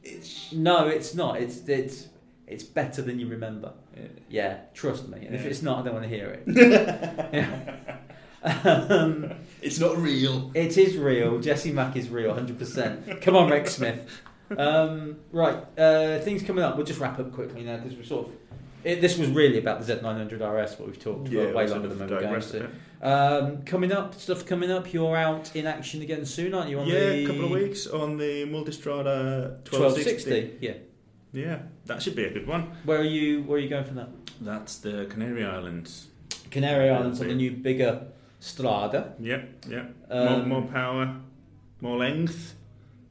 [0.03, 0.53] it's.
[0.53, 1.41] No, it's not.
[1.41, 2.09] It's it's
[2.47, 3.73] it's better than you remember.
[4.29, 5.27] Yeah, trust me.
[5.27, 6.47] And if it's not, I don't want to hear it.
[8.45, 10.51] um, It's not real.
[10.55, 11.39] it is real.
[11.41, 13.21] Jesse Mach is real, hundred percent.
[13.21, 14.09] Come on, Rex Smith.
[14.57, 16.77] Um, right, uh, things coming up.
[16.77, 18.35] We'll just wrap up quickly now because we're sort of.
[18.85, 21.99] It, this was really about the Z900 RS, what we've talked for way longer than
[22.07, 22.69] we were going to.
[23.01, 24.93] Um, coming up, stuff coming up.
[24.93, 26.81] You're out in action again soon, aren't you?
[26.81, 30.31] On Yeah, the a couple of weeks on the Multistrada 1260.
[30.31, 30.57] 1260.
[30.61, 30.73] Yeah.
[31.33, 32.73] Yeah, that should be a good one.
[32.85, 33.43] Where are you?
[33.45, 34.09] Where are you going for that?
[34.41, 36.09] That's the Canary Islands.
[36.51, 38.03] Canary Islands on the new bigger
[38.43, 39.15] Strada.
[39.21, 39.95] Yep, yep.
[40.11, 41.17] Um, more, more power,
[41.81, 42.55] more length.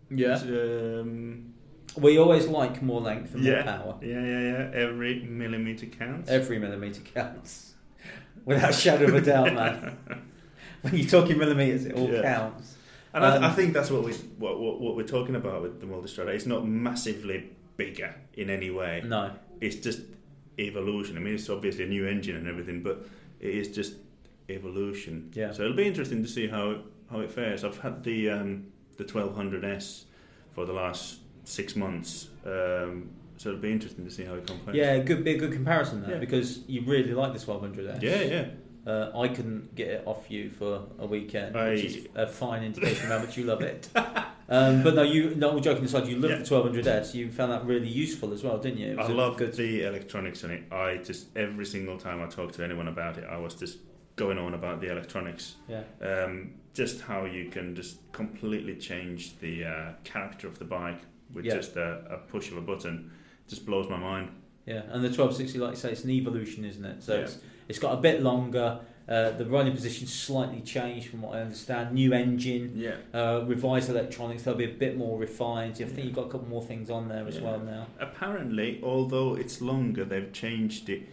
[0.10, 0.36] Yeah.
[0.36, 1.54] Um,
[1.98, 3.98] We always like more length and more power.
[4.02, 4.72] yeah, yeah, yeah.
[4.74, 6.30] Every millimetre counts.
[6.30, 7.74] Every millimetre counts.
[8.46, 9.98] Without a shadow of a doubt, man.
[10.82, 12.22] when you're talking millimetres, it all Yeah.
[12.24, 12.76] counts.
[13.14, 15.80] And I, Um, I think that's what we what, what, what we're talking about with
[15.80, 16.30] the Multistrada.
[16.36, 19.02] It's not massively bigger in any way.
[19.06, 19.32] No.
[19.62, 20.02] It's just
[20.60, 21.16] evolution.
[21.18, 23.06] I mean, it's obviously a new engine and everything, but
[23.40, 23.94] it is just
[24.50, 25.32] evolution.
[25.34, 25.52] Yeah.
[25.52, 27.64] So it'll be interesting to see how how it fares.
[27.64, 28.68] I've had the um,
[28.98, 30.04] the 1200s
[30.54, 34.76] for the last six months, um, so it'll be interesting to see how it compares.
[34.78, 36.20] Yeah, good be a good comparison there Yeah.
[36.20, 38.02] because you really like the 1200 S.
[38.04, 38.92] yeah, yeah.
[38.92, 42.64] uh, I couldn't get it off you for a weekend, I- which is a fine
[42.64, 43.90] indication of how much you love it.
[44.50, 46.38] Um, but no, you no joking aside, you love Yeah.
[46.40, 47.14] the 1200S.
[47.14, 48.92] You found that really useful as well, didn't you?
[48.92, 49.54] It I love good.
[49.54, 50.64] the electronics in it.
[50.74, 53.78] I just every single time I talk to anyone about it, I was just
[54.16, 55.56] going on about the electronics.
[55.68, 61.00] Yeah, Um, just how you can just completely change the uh, character of the bike
[61.34, 61.56] with Yeah.
[61.56, 63.12] just a, a push of a button.
[63.48, 64.30] Just blows my mind.
[64.66, 67.04] yeah, and the 1260, like you say, it's an evolution, isn't it?
[67.04, 67.22] So Yeah.
[67.22, 67.38] it's
[67.68, 68.80] it's got a bit longer.
[69.08, 71.94] Uh, the riding position slightly changed from what I understand.
[71.94, 72.96] New engine, Yeah.
[73.14, 74.44] uh, revised electronics.
[74.44, 75.74] They'll be a bit more refined.
[75.74, 76.04] I think Yeah.
[76.06, 77.88] you've got a couple more things on there as well now.
[78.00, 81.04] Apparently, although it's longer, they've changed it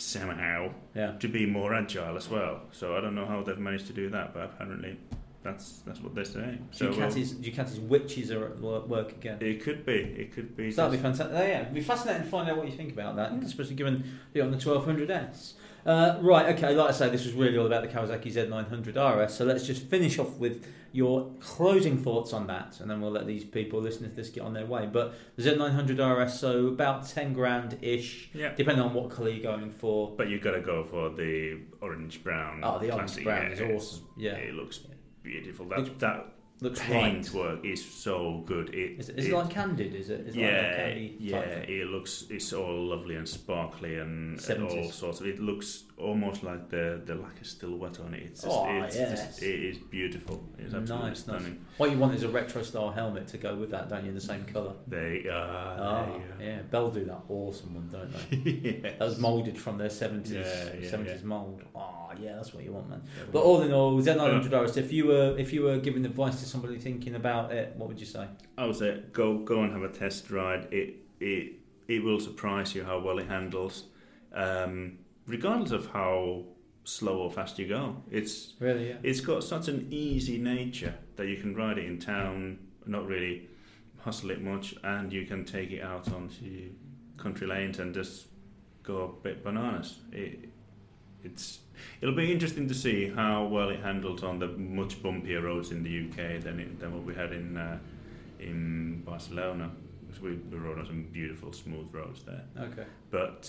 [0.00, 1.12] somehow Yeah.
[1.18, 2.62] to be more agile as well.
[2.72, 4.96] So I don't know how they've managed to do that, but apparently
[5.42, 6.68] that's that's what they're saying.
[6.70, 9.38] So well, Ducati's, Ducati's witches are at work again.
[9.40, 9.92] it could be.
[9.94, 10.70] It could be.
[10.70, 11.34] So that'd be fantastic.
[11.36, 13.38] Oh, yeah, it'd be fascinating to find out what you think about that, Yeah.
[13.44, 15.54] especially given you're on the 1200S.
[15.86, 19.34] Uh, right, okay, like I say, this was really all about the Kawasaki Z900 RS,
[19.34, 23.26] so let's just finish off with your closing thoughts on that, and then we'll let
[23.26, 24.88] these people listening to this get on their way.
[24.92, 28.52] But the Z900 RS, so about 10 grand ish, Yeah.
[28.54, 30.12] depending on what colour you're going for.
[30.16, 32.60] But you've got to go for the orange brown.
[32.64, 34.06] Oh, the orange brown Yeah, is awesome.
[34.18, 34.80] Yeah, It looks
[35.22, 35.66] beautiful.
[35.66, 36.26] That that
[36.62, 37.34] looks paint right.
[37.34, 38.70] work is so good.
[38.70, 39.94] It, Is it, is it like Candid?
[39.94, 40.20] Is it?
[40.28, 41.38] Is yeah, like candy yeah.
[41.38, 45.26] It looks it's all lovely and sparkly and, and all sorts of.
[45.26, 48.22] It looks almost like the the lacquer still wet on it.
[48.24, 49.26] It's just, Oh, it's yes.
[49.26, 50.42] just, it is beautiful.
[50.58, 51.40] It's absolutely Nice, nice.
[51.40, 51.64] stunning.
[51.76, 54.08] What you want is a retro style helmet to go with that, don't you?
[54.10, 54.72] In the same colour.
[54.88, 55.78] They are.
[56.08, 56.62] Oh, yeah.
[56.70, 58.36] Bell do that awesome one, don't they?
[58.82, 58.90] yeah.
[58.98, 60.40] That was moulded from their 70s, Yeah,
[60.80, 61.26] yeah, 70s yeah.
[61.26, 61.62] mould.
[61.74, 63.02] Oh, yeah, that's what you want, man.
[63.32, 64.62] But all in all, Z900 Uh.
[64.64, 67.88] RS, if you were if you were giving advice to somebody thinking about it, what
[67.88, 68.26] would you say?
[68.58, 70.66] I would say go go and have a test ride.
[70.72, 71.52] It it
[71.88, 73.84] it will surprise you how well it handles,
[74.32, 76.44] um, regardless of how
[76.84, 77.96] slow or fast you go.
[78.10, 78.96] It's Really, yeah.
[79.02, 83.48] it's got such an easy nature that you can ride it in town, not really
[83.98, 86.70] hustle it much, and you can take it out onto
[87.18, 88.26] country lanes and just
[88.82, 89.98] go a bit bananas.
[90.10, 90.48] It,
[91.22, 91.58] it's
[92.00, 95.82] it'll be interesting to see how well it handles on the much bumpier roads in
[95.82, 97.78] the UK than it, than what we had in uh,
[98.38, 99.70] in Barcelona.
[100.22, 102.84] We, we rode on some beautiful smooth roads there, Okay.
[103.10, 103.48] but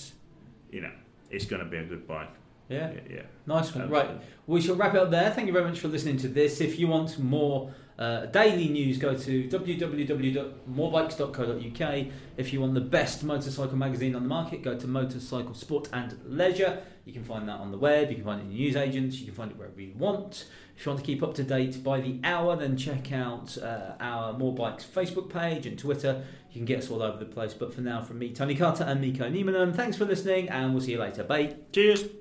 [0.69, 0.91] you know
[1.31, 2.29] it's going to be a good bike.
[2.69, 2.91] Yeah.
[2.91, 3.21] Yeah, yeah.
[3.45, 3.89] Nice one.
[3.89, 4.09] Right.
[4.47, 5.29] We shall wrap it up there.
[5.31, 6.61] Thank you very much for listening to this.
[6.61, 12.05] If you want more uh, daily news, go to www.morebikes.co.uk.
[12.37, 16.19] If you want the best motorcycle magazine on the market, go to Motorcycle Sport and
[16.25, 16.83] Leisure.
[17.05, 19.25] You can find that on the web, you can find it in news agents, you
[19.25, 20.45] can find it wherever you want.
[20.77, 23.93] If you want to keep up to date by the hour, then check out uh,
[23.99, 26.23] our More Bikes Facebook page and Twitter.
[26.51, 27.53] You can get us all over the place.
[27.53, 30.81] But for now, from me, Tony Carter and Mikko Nieminen, thanks for listening, and we'll
[30.81, 31.23] see you later.
[31.23, 31.55] Bye.
[31.71, 32.20] Cheers.